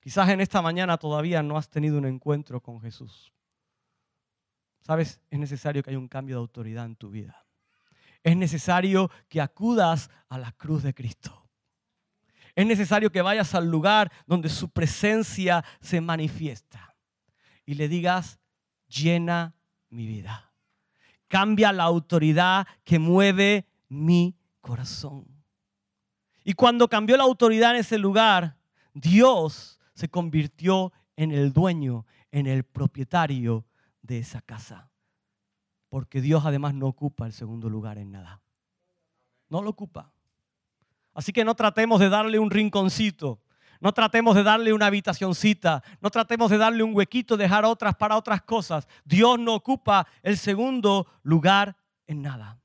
Quizás 0.00 0.28
en 0.28 0.40
esta 0.40 0.62
mañana 0.62 0.96
todavía 0.96 1.42
no 1.42 1.56
has 1.56 1.68
tenido 1.68 1.98
un 1.98 2.06
encuentro 2.06 2.60
con 2.62 2.80
Jesús. 2.80 3.32
¿sabes? 4.88 5.20
Es 5.30 5.38
necesario 5.38 5.82
que 5.82 5.90
haya 5.90 5.98
un 5.98 6.08
cambio 6.08 6.36
de 6.36 6.40
autoridad 6.40 6.86
en 6.86 6.96
tu 6.96 7.10
vida. 7.10 7.44
Es 8.22 8.36
necesario 8.36 9.10
que 9.28 9.42
acudas 9.42 10.10
a 10.30 10.38
la 10.38 10.52
cruz 10.52 10.82
de 10.82 10.94
Cristo. 10.94 11.47
Es 12.58 12.66
necesario 12.66 13.12
que 13.12 13.22
vayas 13.22 13.54
al 13.54 13.70
lugar 13.70 14.10
donde 14.26 14.48
su 14.48 14.68
presencia 14.68 15.64
se 15.80 16.00
manifiesta 16.00 16.96
y 17.64 17.74
le 17.74 17.86
digas, 17.86 18.40
llena 18.88 19.54
mi 19.90 20.08
vida. 20.08 20.52
Cambia 21.28 21.72
la 21.72 21.84
autoridad 21.84 22.66
que 22.82 22.98
mueve 22.98 23.68
mi 23.88 24.36
corazón. 24.60 25.28
Y 26.42 26.54
cuando 26.54 26.88
cambió 26.88 27.16
la 27.16 27.22
autoridad 27.22 27.70
en 27.70 27.76
ese 27.76 27.96
lugar, 27.96 28.56
Dios 28.92 29.78
se 29.94 30.08
convirtió 30.08 30.92
en 31.14 31.30
el 31.30 31.52
dueño, 31.52 32.06
en 32.32 32.48
el 32.48 32.64
propietario 32.64 33.66
de 34.02 34.18
esa 34.18 34.40
casa. 34.42 34.90
Porque 35.88 36.20
Dios 36.20 36.44
además 36.44 36.74
no 36.74 36.88
ocupa 36.88 37.24
el 37.24 37.32
segundo 37.32 37.70
lugar 37.70 37.98
en 37.98 38.10
nada. 38.10 38.42
No 39.48 39.62
lo 39.62 39.70
ocupa. 39.70 40.12
Así 41.18 41.32
que 41.32 41.44
no 41.44 41.56
tratemos 41.56 41.98
de 41.98 42.08
darle 42.08 42.38
un 42.38 42.48
rinconcito, 42.48 43.42
no 43.80 43.92
tratemos 43.92 44.36
de 44.36 44.44
darle 44.44 44.72
una 44.72 44.86
habitacioncita, 44.86 45.82
no 46.00 46.10
tratemos 46.10 46.48
de 46.48 46.58
darle 46.58 46.84
un 46.84 46.94
huequito, 46.94 47.36
dejar 47.36 47.64
otras 47.64 47.96
para 47.96 48.16
otras 48.16 48.42
cosas. 48.42 48.86
Dios 49.04 49.36
no 49.36 49.56
ocupa 49.56 50.06
el 50.22 50.38
segundo 50.38 51.08
lugar 51.24 51.76
en 52.06 52.22
nada. 52.22 52.60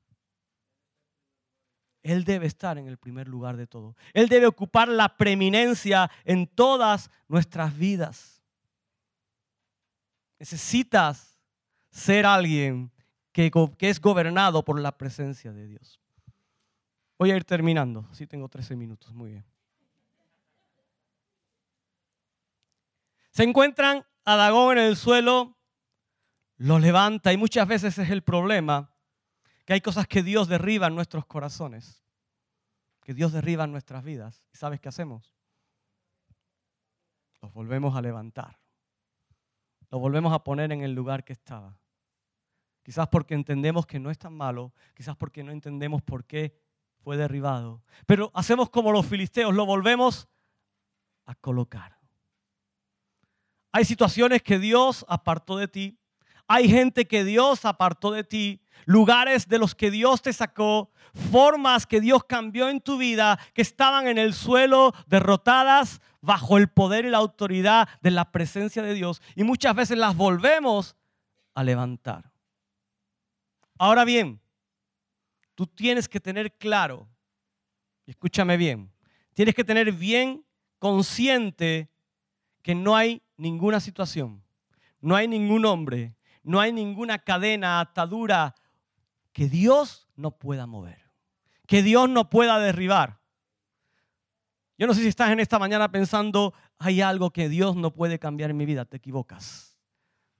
Él 2.03 2.25
debe 2.25 2.45
estar 2.45 2.77
en 2.77 2.87
el 2.87 2.97
primer 2.99 3.27
lugar 3.27 3.57
de 3.57 3.65
todo. 3.65 3.95
Él 4.13 4.29
debe 4.29 4.45
ocupar 4.45 4.87
la 4.87 5.17
preeminencia 5.17 6.11
en 6.23 6.45
todas 6.45 7.09
nuestras 7.27 7.75
vidas. 7.75 8.43
Necesitas 10.37 11.39
ser 11.89 12.27
alguien 12.27 12.91
que, 13.31 13.49
que, 13.79 13.89
es 13.89 13.99
gobernado 13.99 14.63
por 14.63 14.79
la 14.79 14.95
presencia 14.95 15.51
de 15.51 15.65
Dios. 15.65 16.02
Voy 17.17 17.32
a 17.32 17.36
ir 17.36 17.43
terminando. 17.43 18.08
Sí, 18.12 18.28
tengo 18.28 18.49
13 18.49 18.76
minutos. 18.76 19.13
Muy 19.13 19.32
bien. 19.32 19.45
Se 23.32 23.43
encuentran 23.43 24.06
a 24.26 24.36
Dagón 24.36 24.78
en 24.78 24.86
el 24.86 24.95
suelo, 24.95 25.58
lo 26.58 26.80
levanta 26.80 27.34
y 27.34 27.38
muchas 27.38 27.67
veces 27.67 27.97
es 27.97 28.10
el 28.10 28.21
problema 28.21 28.91
que 29.65 29.73
hay 29.73 29.82
cosas 29.82 30.08
que 30.08 30.21
Dios 30.21 30.47
derriba 30.47 30.88
en 30.88 30.95
nuestros 30.95 31.26
corazones, 31.26 32.04
que 33.02 33.13
Dios 33.13 33.32
derriba 33.32 33.63
en 33.63 33.71
nuestras 33.71 34.04
vidas. 34.04 34.45
¿Y 34.54 34.58
sabes 34.58 34.80
qué 34.80 34.89
hacemos? 34.89 35.34
Los 37.41 37.52
volvemos 37.54 37.95
a 37.95 38.02
levantar. 38.02 38.60
Los 39.89 39.99
volvemos 39.99 40.32
a 40.32 40.43
poner 40.43 40.71
en 40.71 40.82
el 40.82 40.93
lugar 40.93 41.23
que 41.23 41.34
estaba. 41.34 41.78
Quizás 42.84 43.08
porque 43.08 43.34
entendemos 43.34 43.86
que 43.86 43.99
no 43.99 44.12
es 44.12 44.19
tan 44.19 44.34
malo, 44.34 44.73
quizás 44.93 45.15
porque 45.15 45.43
no 45.43 45.52
entendemos 45.52 46.02
por 46.02 46.26
qué 46.26 46.62
fue 47.03 47.17
derribado. 47.17 47.83
Pero 48.05 48.31
hacemos 48.33 48.69
como 48.69 48.91
los 48.91 49.05
filisteos, 49.05 49.53
lo 49.53 49.65
volvemos 49.65 50.27
a 51.25 51.35
colocar. 51.35 51.97
Hay 53.71 53.85
situaciones 53.85 54.41
que 54.41 54.59
Dios 54.59 55.05
apartó 55.09 55.57
de 55.57 55.67
ti. 55.67 55.99
Hay 56.47 56.69
gente 56.69 57.07
que 57.07 57.23
Dios 57.23 57.65
apartó 57.65 58.11
de 58.11 58.23
ti 58.23 58.61
lugares 58.85 59.47
de 59.47 59.57
los 59.57 59.75
que 59.75 59.91
Dios 59.91 60.21
te 60.21 60.33
sacó, 60.33 60.91
formas 61.31 61.87
que 61.87 62.01
Dios 62.01 62.23
cambió 62.25 62.69
en 62.69 62.81
tu 62.81 62.97
vida, 62.97 63.39
que 63.53 63.61
estaban 63.61 64.07
en 64.07 64.17
el 64.17 64.33
suelo, 64.33 64.93
derrotadas 65.07 66.01
bajo 66.21 66.57
el 66.57 66.69
poder 66.69 67.05
y 67.05 67.09
la 67.09 67.17
autoridad 67.17 67.87
de 68.01 68.11
la 68.11 68.31
presencia 68.31 68.81
de 68.81 68.93
Dios. 68.93 69.21
Y 69.35 69.43
muchas 69.43 69.75
veces 69.75 69.97
las 69.97 70.15
volvemos 70.15 70.95
a 71.55 71.63
levantar. 71.63 72.31
Ahora 73.77 74.05
bien, 74.05 74.42
tú 75.55 75.67
tienes 75.67 76.07
que 76.07 76.19
tener 76.19 76.57
claro, 76.57 77.07
escúchame 78.05 78.57
bien, 78.57 78.91
tienes 79.33 79.55
que 79.55 79.63
tener 79.63 79.91
bien 79.91 80.45
consciente 80.79 81.89
que 82.61 82.75
no 82.75 82.95
hay 82.95 83.21
ninguna 83.37 83.79
situación, 83.79 84.43
no 85.01 85.15
hay 85.15 85.27
ningún 85.27 85.65
hombre, 85.65 86.15
no 86.43 86.59
hay 86.59 86.71
ninguna 86.71 87.19
cadena, 87.19 87.79
atadura 87.79 88.55
que 89.31 89.47
Dios 89.47 90.07
no 90.15 90.31
pueda 90.37 90.65
mover, 90.65 91.11
que 91.67 91.81
Dios 91.83 92.09
no 92.09 92.29
pueda 92.29 92.59
derribar. 92.59 93.19
Yo 94.77 94.87
no 94.87 94.93
sé 94.93 95.01
si 95.01 95.07
estás 95.07 95.31
en 95.31 95.39
esta 95.39 95.59
mañana 95.59 95.91
pensando, 95.91 96.53
hay 96.77 97.01
algo 97.01 97.31
que 97.31 97.47
Dios 97.47 97.75
no 97.75 97.93
puede 97.93 98.19
cambiar 98.19 98.49
en 98.49 98.57
mi 98.57 98.65
vida, 98.65 98.85
te 98.85 98.97
equivocas. 98.97 99.72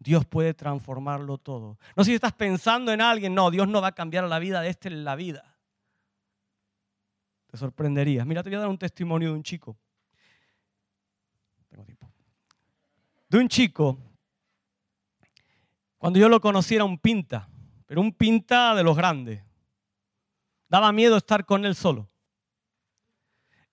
Dios 0.04 0.26
puede 0.26 0.54
transformarlo 0.54 1.38
todo. 1.38 1.80
No 1.96 2.04
sé 2.04 2.12
si 2.12 2.16
estás 2.16 2.34
pensando 2.34 2.92
en 2.92 3.02
alguien, 3.02 3.34
no, 3.34 3.50
Dios 3.50 3.68
no 3.68 3.82
va 3.82 3.88
a 3.88 3.96
cambiar 3.96 4.26
la 4.26 4.40
vida 4.40 4.62
de 4.62 4.70
este 4.70 4.90
en 4.90 5.04
la 5.04 5.16
vida. 5.16 5.58
Te 7.48 7.58
sorprenderías. 7.58 8.26
Mira, 8.26 8.44
te 8.44 8.50
voy 8.50 8.58
a 8.58 8.62
dar 8.62 8.70
un 8.70 8.78
testimonio 8.78 9.30
de 9.30 9.36
un 9.36 9.44
chico. 9.44 9.78
Tengo 11.70 11.86
tiempo. 11.86 12.12
De 13.30 13.38
un 13.38 13.48
chico, 13.48 13.98
cuando 15.98 16.20
yo 16.20 16.30
lo 16.30 16.40
conocí 16.40 16.76
era 16.76 16.84
un 16.84 16.98
pinta 17.00 17.50
pero 17.94 18.02
un 18.02 18.12
pinta 18.12 18.74
de 18.74 18.82
los 18.82 18.98
grandes. 18.98 19.44
Daba 20.68 20.92
miedo 20.92 21.16
estar 21.16 21.46
con 21.46 21.64
él 21.64 21.76
solo. 21.76 22.10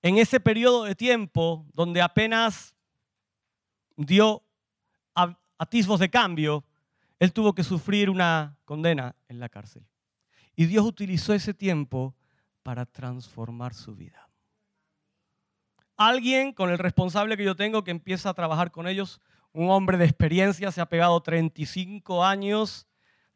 En 0.02 0.18
ese 0.18 0.40
periodo 0.40 0.84
de 0.84 0.94
tiempo 0.94 1.66
donde 1.72 2.02
apenas 2.02 2.76
dio 3.96 4.42
atisbos 5.60 6.00
de 6.00 6.08
cambio, 6.08 6.64
él 7.18 7.34
tuvo 7.34 7.54
que 7.54 7.62
sufrir 7.62 8.08
una 8.08 8.56
condena 8.64 9.14
en 9.28 9.38
la 9.40 9.50
cárcel. 9.50 9.86
Y 10.56 10.64
Dios 10.64 10.86
utilizó 10.86 11.34
ese 11.34 11.52
tiempo 11.52 12.16
para 12.62 12.86
transformar 12.86 13.74
su 13.74 13.94
vida. 13.94 14.30
Alguien 15.98 16.54
con 16.54 16.70
el 16.70 16.78
responsable 16.78 17.36
que 17.36 17.44
yo 17.44 17.56
tengo 17.56 17.84
que 17.84 17.90
empieza 17.90 18.30
a 18.30 18.34
trabajar 18.34 18.70
con 18.70 18.88
ellos, 18.88 19.20
un 19.52 19.68
hombre 19.70 19.98
de 19.98 20.06
experiencia, 20.06 20.72
se 20.72 20.80
ha 20.80 20.86
pegado 20.86 21.22
35 21.22 22.24
años 22.24 22.86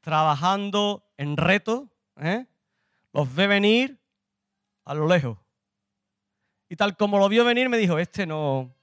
trabajando 0.00 1.06
en 1.18 1.36
reto, 1.36 1.90
¿eh? 2.16 2.46
los 3.12 3.34
ve 3.34 3.46
venir 3.46 4.00
a 4.86 4.94
lo 4.94 5.06
lejos. 5.06 5.36
Y 6.70 6.76
tal 6.76 6.96
como 6.96 7.18
lo 7.18 7.28
vio 7.28 7.44
venir, 7.44 7.68
me 7.68 7.76
dijo, 7.76 7.98
este 7.98 8.26
no. 8.26 8.74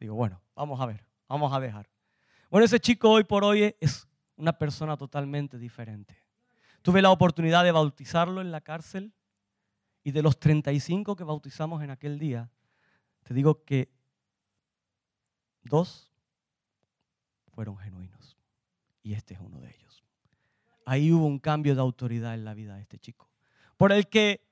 Digo, 0.00 0.14
bueno, 0.14 0.40
vamos 0.54 0.80
a 0.80 0.86
ver, 0.86 1.04
vamos 1.28 1.52
a 1.52 1.60
dejar. 1.60 1.93
Bueno, 2.54 2.66
ese 2.66 2.78
chico 2.78 3.10
hoy 3.10 3.24
por 3.24 3.42
hoy 3.42 3.74
es 3.80 4.06
una 4.36 4.52
persona 4.52 4.96
totalmente 4.96 5.58
diferente. 5.58 6.22
Tuve 6.82 7.02
la 7.02 7.10
oportunidad 7.10 7.64
de 7.64 7.72
bautizarlo 7.72 8.40
en 8.40 8.52
la 8.52 8.60
cárcel 8.60 9.12
y 10.04 10.12
de 10.12 10.22
los 10.22 10.38
35 10.38 11.16
que 11.16 11.24
bautizamos 11.24 11.82
en 11.82 11.90
aquel 11.90 12.16
día, 12.16 12.52
te 13.24 13.34
digo 13.34 13.64
que 13.64 13.90
dos 15.64 16.12
fueron 17.48 17.76
genuinos 17.76 18.38
y 19.02 19.14
este 19.14 19.34
es 19.34 19.40
uno 19.40 19.60
de 19.60 19.70
ellos 19.70 20.04
ahí 20.86 21.10
hubo 21.10 21.26
un 21.26 21.40
cambio 21.40 21.74
de 21.74 21.80
autoridad 21.80 22.34
en 22.34 22.44
la 22.44 22.54
vida 22.54 22.76
de 22.76 22.82
este 22.82 23.00
chico. 23.00 23.28
Por 23.76 23.90
el 23.90 24.06
que 24.06 24.46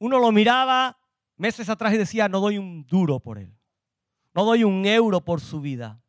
uno 0.00 0.18
lo 0.18 0.32
miraba 0.32 0.98
meses 1.36 1.68
atrás 1.68 1.94
y 1.94 1.98
decía, 1.98 2.28
no 2.28 2.40
doy 2.40 2.58
un 2.58 2.84
duro 2.84 3.20
por 3.20 3.38
él. 3.38 3.54
No 4.34 4.44
doy 4.44 4.64
un 4.64 4.84
euro 4.86 5.20
por 5.20 5.40
su 5.40 5.60
vida. 5.60 6.02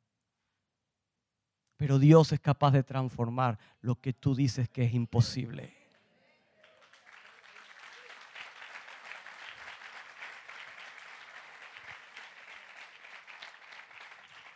Pero 1.80 1.98
Dios 1.98 2.32
es 2.32 2.40
capaz 2.40 2.70
de 2.70 2.84
transformar 2.84 3.58
lo 3.82 3.96
que 3.96 4.14
tú 4.14 4.36
dices 4.36 4.70
que 4.70 4.84
es 4.84 4.94
imposible. 4.94 5.74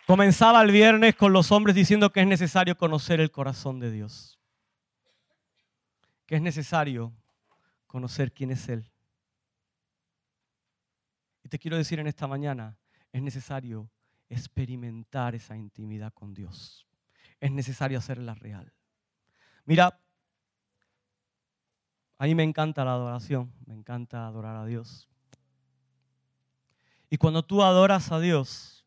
Comenzaba 0.06 0.62
el 0.62 0.72
viernes 0.72 1.16
con 1.16 1.34
los 1.34 1.52
hombres 1.52 1.76
diciendo 1.76 2.12
que 2.12 2.22
es 2.22 2.28
necesario 2.28 2.78
conocer 2.78 3.20
el 3.20 3.32
corazón 3.32 3.80
de 3.80 3.90
Dios 3.90 4.38
que 6.26 6.36
es 6.36 6.42
necesario 6.42 7.14
conocer 7.88 8.32
quién 8.32 8.52
es 8.52 8.68
Él. 8.70 8.90
Y 11.44 11.50
te 11.50 11.60
quiero 11.60 11.78
decir 11.78 12.00
en 12.00 12.08
esta 12.08 12.28
mañana, 12.28 12.78
es 13.12 13.22
necesario 13.22 13.90
experimentar 14.30 15.36
esa 15.36 15.56
intimidad 15.56 16.14
con 16.14 16.34
Dios. 16.34 16.88
Es 17.44 17.52
necesario 17.52 17.98
hacerla 17.98 18.36
real. 18.36 18.72
Mira, 19.66 20.00
a 22.18 22.24
mí 22.24 22.36
me 22.36 22.44
encanta 22.44 22.86
la 22.86 22.94
adoración, 22.94 23.52
me 23.66 23.74
encanta 23.74 24.26
adorar 24.26 24.56
a 24.56 24.66
Dios. 24.66 25.10
Y 27.10 27.18
cuando 27.18 27.44
tú 27.44 27.62
adoras 27.62 28.14
a 28.14 28.22
Dios, 28.22 28.86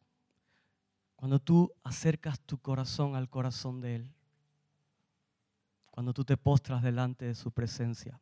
cuando 1.16 1.38
tú 1.38 1.70
acercas 1.84 2.40
tu 2.40 2.56
corazón 2.56 3.14
al 3.14 3.28
corazón 3.28 3.82
de 3.82 3.96
Él, 3.96 4.14
cuando 5.90 6.14
tú 6.14 6.24
te 6.24 6.38
postras 6.38 6.82
delante 6.82 7.26
de 7.26 7.34
su 7.34 7.52
presencia. 7.52 8.18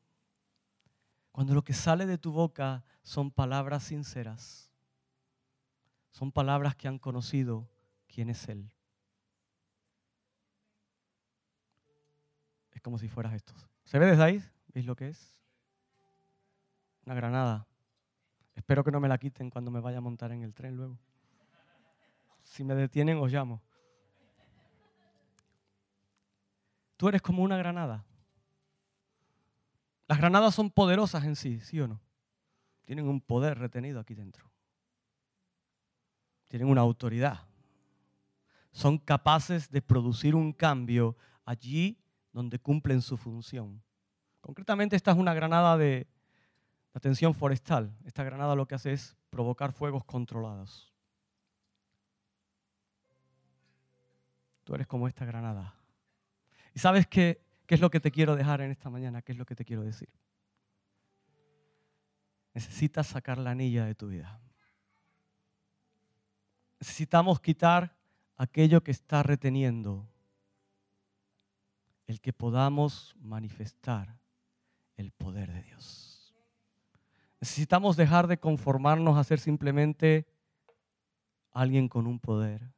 Cuando 1.31 1.55
lo 1.55 1.63
que 1.63 1.75
sale 1.75 2.07
de 2.07 2.19
tu 2.19 2.33
boca 2.33 2.83
son 3.05 3.31
palabras 3.31 3.85
sinceras, 3.85 4.69
son 6.11 6.33
palabras 6.33 6.75
que 6.75 6.89
han 6.89 6.99
conocido 6.99 7.71
quién 8.09 8.31
es 8.31 8.49
Él. 8.49 8.69
Como 12.85 12.99
si 12.99 13.09
fueras 13.09 13.33
estos. 13.33 13.67
¿Se 13.85 13.99
ve 13.99 14.05
desde 14.05 14.23
ahí? 14.23 14.45
¿Veis 14.75 14.85
lo 14.85 14.95
que 14.95 15.09
es? 15.09 15.41
Una 17.07 17.15
granada. 17.15 17.67
Espero 18.55 18.85
que 18.85 18.93
no 18.93 19.01
me 19.01 19.09
la 19.09 19.17
quiten 19.17 19.49
cuando 19.49 19.71
me 19.71 19.81
vaya 19.81 19.99
a 19.99 20.03
montar 20.03 20.33
en 20.33 20.43
el 20.43 20.53
tren 20.53 20.77
luego. 20.77 20.99
Si 22.43 22.63
me 22.63 22.75
detienen, 22.75 23.17
os 23.17 23.33
llamo. 23.33 23.63
Tú 26.99 27.09
eres 27.09 27.23
como 27.23 27.43
una 27.43 27.57
granada. 27.57 28.05
Las 30.07 30.19
granadas 30.19 30.55
son 30.55 30.71
poderosas 30.71 31.25
en 31.25 31.37
sí, 31.37 31.61
¿sí 31.61 31.81
o 31.81 31.89
no? 31.89 32.03
Tienen 32.85 33.09
un 33.09 33.23
poder 33.23 33.59
retenido 33.59 33.99
aquí 33.99 34.15
dentro. 34.15 34.45
Tienen 36.49 36.69
una 36.69 36.83
autoridad. 36.83 37.49
Son 38.73 38.99
capaces 38.99 39.71
de 39.71 39.81
producir 39.81 40.35
un 40.35 40.53
cambio 40.53 41.17
allí 41.47 42.04
donde 42.35 42.59
cumplen 42.59 43.01
su 43.01 43.17
función. 43.17 43.81
Concretamente 44.41 44.97
esta 44.97 45.13
es 45.13 45.17
una 45.17 45.33
granada 45.33 45.79
de 45.79 46.09
atención 46.93 47.33
forestal. 47.33 47.97
Esta 48.05 48.25
granada 48.25 48.57
lo 48.57 48.67
que 48.67 48.75
hace 48.75 48.93
es 48.93 49.17
provocar 49.31 49.73
fuegos 49.73 50.05
controlados. 50.05 50.93
Tú 54.65 54.75
eres 54.75 54.89
como 54.89 55.07
esta 55.07 55.25
granada. 55.25 55.77
¿Y 56.75 56.81
sabes 56.81 57.07
qué, 57.07 57.41
qué 57.67 57.77
es 57.77 57.81
lo 57.81 57.89
que 57.89 58.01
te 58.01 58.11
quiero 58.11 58.35
dejar 58.35 58.61
en 58.61 58.73
esta 58.73 58.91
mañana? 58.91 59.23
¿Qué 59.23 59.31
es 59.31 59.39
lo 59.39 59.47
que 59.47 59.55
te 59.55 59.65
quiero 59.65 59.83
decir? 59.83 60.09
Necesitas 62.53 63.07
sacar 63.07 63.39
la 63.39 63.51
anilla 63.51 63.85
de 63.85 63.95
tu 63.95 64.09
vida. 64.09 64.41
Necesitamos 66.81 67.39
quitar 67.39 67.97
aquello 68.37 68.83
que 68.83 68.91
está 68.91 69.23
reteniendo 69.23 70.09
el 72.07 72.21
que 72.21 72.33
podamos 72.33 73.15
manifestar 73.21 74.19
el 74.97 75.11
poder 75.11 75.53
de 75.53 75.63
Dios. 75.63 76.35
Necesitamos 77.41 77.97
dejar 77.97 78.27
de 78.27 78.39
conformarnos 78.39 79.17
a 79.19 79.25
ser 79.25 79.39
simplemente 79.39 80.27
alguien 81.53 81.89
con 81.89 82.07
un 82.07 82.19
poder, 82.19 82.73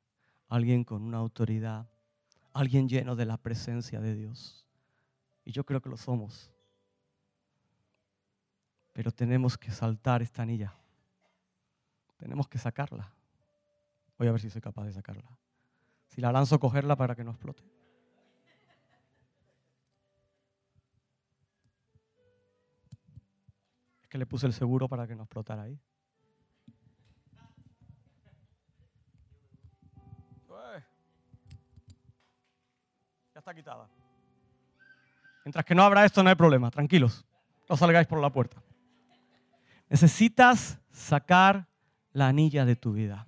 alguien 0.48 0.84
con 0.84 1.02
una 1.02 1.18
autoridad, 1.18 1.88
alguien 2.52 2.88
lleno 2.88 3.16
de 3.16 3.26
la 3.26 3.36
presencia 3.36 4.00
de 4.00 4.14
Dios. 4.14 4.66
Y 5.44 5.52
yo 5.52 5.64
creo 5.64 5.80
que 5.80 5.88
lo 5.88 5.96
somos. 5.96 6.50
Pero 8.92 9.12
tenemos 9.12 9.56
que 9.58 9.70
saltar 9.70 10.22
esta 10.22 10.42
anilla. 10.42 10.74
Tenemos 12.16 12.48
que 12.48 12.58
sacarla. 12.58 13.12
Voy 14.18 14.26
a 14.28 14.32
ver 14.32 14.40
si 14.40 14.50
soy 14.50 14.62
capaz 14.62 14.84
de 14.84 14.92
sacarla. 14.92 15.38
Si 16.08 16.20
la 16.20 16.32
lanzo, 16.32 16.58
cogerla 16.58 16.96
para 16.96 17.14
que 17.14 17.22
no 17.22 17.32
explote. 17.32 17.75
Es 24.06 24.08
que 24.08 24.18
le 24.18 24.26
puse 24.26 24.46
el 24.46 24.52
seguro 24.52 24.88
para 24.88 25.04
que 25.04 25.16
no 25.16 25.24
explotara 25.24 25.62
ahí. 25.62 25.76
Ya 33.34 33.40
está 33.40 33.52
quitada. 33.52 33.88
Mientras 35.44 35.64
que 35.64 35.74
no 35.74 35.82
habrá 35.82 36.04
esto, 36.04 36.22
no 36.22 36.28
hay 36.28 36.36
problema. 36.36 36.70
Tranquilos. 36.70 37.26
No 37.68 37.76
salgáis 37.76 38.06
por 38.06 38.20
la 38.20 38.30
puerta. 38.30 38.62
Necesitas 39.88 40.78
sacar 40.92 41.66
la 42.12 42.28
anilla 42.28 42.64
de 42.64 42.76
tu 42.76 42.92
vida. 42.92 43.26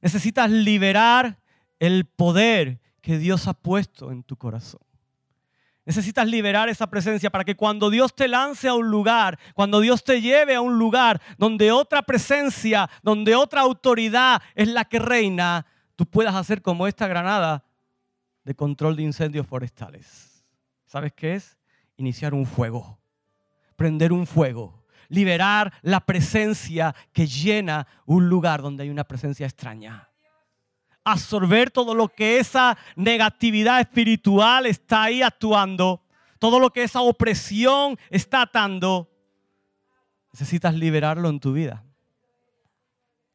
Necesitas 0.00 0.50
liberar 0.50 1.38
el 1.78 2.06
poder 2.06 2.80
que 3.00 3.18
Dios 3.18 3.46
ha 3.46 3.54
puesto 3.54 4.10
en 4.10 4.24
tu 4.24 4.36
corazón. 4.36 4.83
Necesitas 5.86 6.26
liberar 6.26 6.68
esa 6.70 6.86
presencia 6.86 7.30
para 7.30 7.44
que 7.44 7.56
cuando 7.56 7.90
Dios 7.90 8.14
te 8.14 8.26
lance 8.26 8.68
a 8.68 8.74
un 8.74 8.90
lugar, 8.90 9.38
cuando 9.54 9.80
Dios 9.80 10.02
te 10.02 10.22
lleve 10.22 10.54
a 10.54 10.62
un 10.62 10.78
lugar 10.78 11.20
donde 11.36 11.72
otra 11.72 12.02
presencia, 12.02 12.88
donde 13.02 13.34
otra 13.34 13.60
autoridad 13.60 14.40
es 14.54 14.68
la 14.68 14.86
que 14.86 14.98
reina, 14.98 15.66
tú 15.94 16.06
puedas 16.06 16.34
hacer 16.34 16.62
como 16.62 16.86
esta 16.86 17.06
granada 17.06 17.64
de 18.44 18.54
control 18.54 18.96
de 18.96 19.02
incendios 19.02 19.46
forestales. 19.46 20.44
¿Sabes 20.86 21.12
qué 21.12 21.34
es? 21.34 21.58
Iniciar 21.96 22.32
un 22.32 22.46
fuego, 22.46 22.98
prender 23.76 24.12
un 24.12 24.26
fuego, 24.26 24.84
liberar 25.08 25.74
la 25.82 26.00
presencia 26.00 26.94
que 27.12 27.26
llena 27.26 27.86
un 28.06 28.30
lugar 28.30 28.62
donde 28.62 28.84
hay 28.84 28.90
una 28.90 29.04
presencia 29.04 29.44
extraña 29.46 30.08
absorber 31.04 31.70
todo 31.70 31.94
lo 31.94 32.08
que 32.08 32.38
esa 32.38 32.76
negatividad 32.96 33.80
espiritual 33.80 34.66
está 34.66 35.04
ahí 35.04 35.22
actuando, 35.22 36.02
todo 36.38 36.58
lo 36.58 36.70
que 36.70 36.82
esa 36.82 37.02
opresión 37.02 37.98
está 38.10 38.42
atando, 38.42 39.10
necesitas 40.32 40.74
liberarlo 40.74 41.28
en 41.28 41.38
tu 41.38 41.52
vida. 41.52 41.84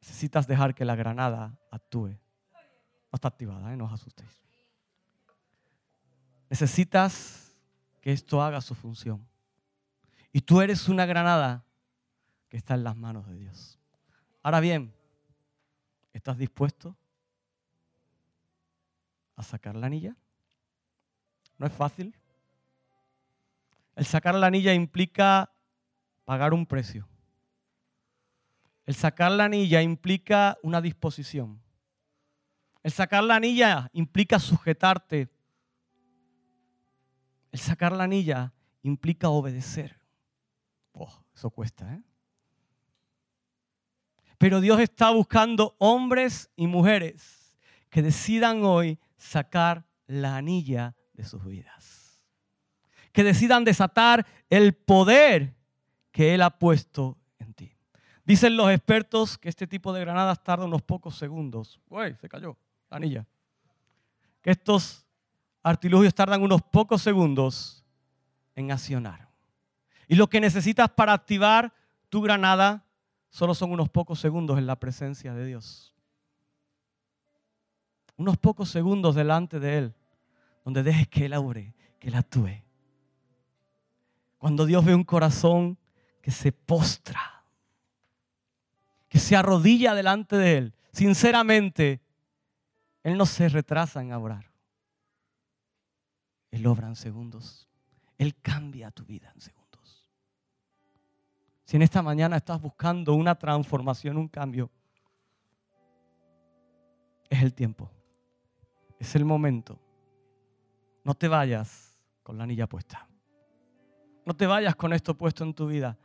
Necesitas 0.01 0.47
dejar 0.47 0.73
que 0.73 0.85
la 0.85 0.95
granada 0.95 1.57
actúe. 1.71 2.09
No 2.09 3.15
está 3.15 3.27
activada, 3.27 3.71
¿eh? 3.73 3.77
no 3.77 3.85
os 3.85 3.93
asustéis. 3.93 4.43
Necesitas 6.49 7.55
que 8.01 8.11
esto 8.11 8.41
haga 8.41 8.61
su 8.61 8.75
función. 8.75 9.27
Y 10.31 10.41
tú 10.41 10.61
eres 10.61 10.87
una 10.87 11.05
granada 11.05 11.63
que 12.49 12.57
está 12.57 12.73
en 12.75 12.83
las 12.83 12.95
manos 12.95 13.27
de 13.27 13.35
Dios. 13.35 13.79
Ahora 14.41 14.59
bien, 14.59 14.93
¿estás 16.13 16.37
dispuesto 16.37 16.95
a 19.39 19.43
sacar 19.43 19.73
la 19.73 19.87
anilla. 19.87 20.17
No 21.57 21.65
es 21.65 21.71
fácil. 21.71 22.13
El 23.95 24.05
sacar 24.05 24.35
la 24.35 24.47
anilla 24.47 24.73
implica 24.73 25.49
pagar 26.25 26.53
un 26.53 26.65
precio. 26.65 27.07
El 28.85 28.95
sacar 28.95 29.31
la 29.31 29.45
anilla 29.45 29.81
implica 29.81 30.57
una 30.61 30.81
disposición. 30.81 31.61
El 32.83 32.91
sacar 32.91 33.23
la 33.23 33.37
anilla 33.37 33.89
implica 33.93 34.39
sujetarte. 34.39 35.29
El 37.53 37.59
sacar 37.59 37.93
la 37.93 38.03
anilla 38.03 38.53
implica 38.83 39.29
obedecer. 39.29 40.01
Oh, 40.91 41.23
eso 41.33 41.49
cuesta, 41.49 41.93
¿eh? 41.93 42.03
Pero 44.37 44.59
Dios 44.59 44.81
está 44.81 45.11
buscando 45.11 45.77
hombres 45.79 46.49
y 46.57 46.67
mujeres 46.67 47.55
que 47.89 48.01
decidan 48.01 48.65
hoy 48.65 48.99
sacar 49.19 49.85
la 50.07 50.37
anilla 50.37 50.95
de 51.13 51.23
sus 51.23 51.45
vidas. 51.45 52.19
Que 53.11 53.23
decidan 53.23 53.63
desatar 53.63 54.25
el 54.49 54.73
poder 54.73 55.55
que 56.11 56.33
Él 56.33 56.41
ha 56.41 56.49
puesto 56.49 57.17
en 57.37 57.53
ti. 57.53 57.75
Dicen 58.25 58.57
los 58.57 58.71
expertos 58.71 59.37
que 59.37 59.49
este 59.49 59.67
tipo 59.67 59.93
de 59.93 60.01
granadas 60.01 60.43
tarda 60.43 60.65
unos 60.65 60.81
pocos 60.81 61.15
segundos. 61.17 61.79
Uy, 61.89 62.15
se 62.19 62.29
cayó 62.29 62.57
la 62.89 62.97
anilla. 62.97 63.27
Que 64.41 64.51
estos 64.51 65.05
artilugios 65.61 66.15
tardan 66.15 66.41
unos 66.41 66.61
pocos 66.61 67.01
segundos 67.01 67.85
en 68.55 68.71
accionar. 68.71 69.29
Y 70.07 70.15
lo 70.15 70.27
que 70.27 70.39
necesitas 70.39 70.89
para 70.89 71.13
activar 71.13 71.73
tu 72.09 72.21
granada 72.21 72.85
solo 73.29 73.53
son 73.53 73.71
unos 73.71 73.89
pocos 73.89 74.19
segundos 74.19 74.57
en 74.57 74.65
la 74.65 74.79
presencia 74.79 75.33
de 75.33 75.45
Dios 75.45 75.98
unos 78.19 78.37
pocos 78.37 78.69
segundos 78.69 79.15
delante 79.15 79.61
de 79.61 79.77
Él, 79.77 79.95
donde 80.65 80.83
dejes 80.83 81.07
que 81.07 81.25
Él 81.25 81.33
aure, 81.33 81.73
que 81.99 82.09
Él 82.09 82.15
actúe. 82.15 82.61
Cuando 84.37 84.65
Dios 84.65 84.83
ve 84.83 84.93
un 84.93 85.05
corazón 85.05 85.77
que 86.21 86.29
se 86.29 86.51
postra, 86.51 87.45
que 89.07 89.19
se 89.19 89.37
arrodilla 89.37 89.95
delante 89.95 90.35
de 90.35 90.57
Él, 90.57 90.73
sinceramente, 90.91 92.01
Él 93.03 93.17
no 93.17 93.25
se 93.25 93.47
retrasa 93.47 94.01
en 94.01 94.11
orar. 94.11 94.51
Él 96.51 96.67
obra 96.67 96.87
en 96.87 96.97
segundos. 96.97 97.69
Él 98.17 98.35
cambia 98.41 98.91
tu 98.91 99.05
vida 99.05 99.31
en 99.33 99.39
segundos. 99.39 100.09
Si 101.63 101.77
en 101.77 101.83
esta 101.83 102.01
mañana 102.01 102.35
estás 102.35 102.59
buscando 102.61 103.13
una 103.13 103.35
transformación, 103.35 104.17
un 104.17 104.27
cambio, 104.27 104.69
es 107.29 107.41
el 107.41 107.53
tiempo 107.53 107.89
es 108.99 109.15
el 109.15 109.25
momento. 109.25 109.79
No 111.03 111.15
te 111.15 111.27
vayas 111.27 111.97
con 112.21 112.37
la 112.37 112.43
anilla 112.43 112.67
puesta. 112.67 113.07
No 114.25 114.35
te 114.35 114.45
vayas 114.45 114.75
con 114.75 114.93
esto 114.93 115.17
puesto 115.17 115.43
en 115.43 115.53
tu 115.53 115.67
vida. 115.67 115.97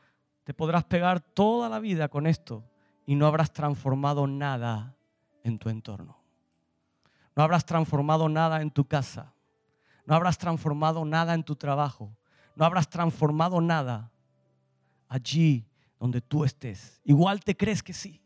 Te 0.45 0.55
podrás 0.55 0.85
pegar 0.85 1.21
toda 1.21 1.69
la 1.69 1.81
vida 1.81 2.09
con 2.09 2.27
esto 2.27 2.65
y 3.05 3.17
no 3.17 3.27
habrás 3.27 3.53
transformado 3.53 4.27
nada 4.27 4.97
en 5.43 5.59
tu 5.59 5.69
entorno. 5.69 6.17
No 7.37 7.43
habrás 7.43 7.67
transformado 7.67 8.29
nada 8.29 8.63
en 8.63 8.71
tu 8.71 8.87
casa. 8.87 9.35
No 10.07 10.15
habrás 10.15 10.39
transformado 10.39 11.05
nada 11.05 11.35
en 11.35 11.43
tu 11.43 11.57
trabajo. 11.57 12.17
No 12.55 12.65
habrás 12.65 12.89
transformado 12.89 13.61
nada 13.61 14.13
allí 15.09 15.67
donde 15.99 16.21
tú 16.21 16.45
estés. 16.45 17.01
Igual 17.05 17.43
te 17.43 17.57
crees 17.57 17.83
que 17.83 17.93
sí, 17.93 18.23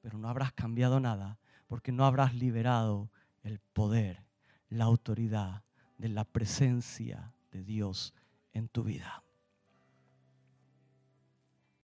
pero 0.00 0.18
no 0.18 0.28
habrás 0.28 0.52
cambiado 0.52 0.98
nada 0.98 1.38
porque 1.68 1.92
no 1.92 2.04
habrás 2.04 2.34
liberado 2.34 3.10
el 3.42 3.58
poder, 3.58 4.26
la 4.68 4.84
autoridad 4.84 5.64
de 5.98 6.08
la 6.08 6.24
presencia 6.24 7.34
de 7.50 7.62
Dios 7.62 8.14
en 8.52 8.68
tu 8.68 8.84
vida. 8.84 9.22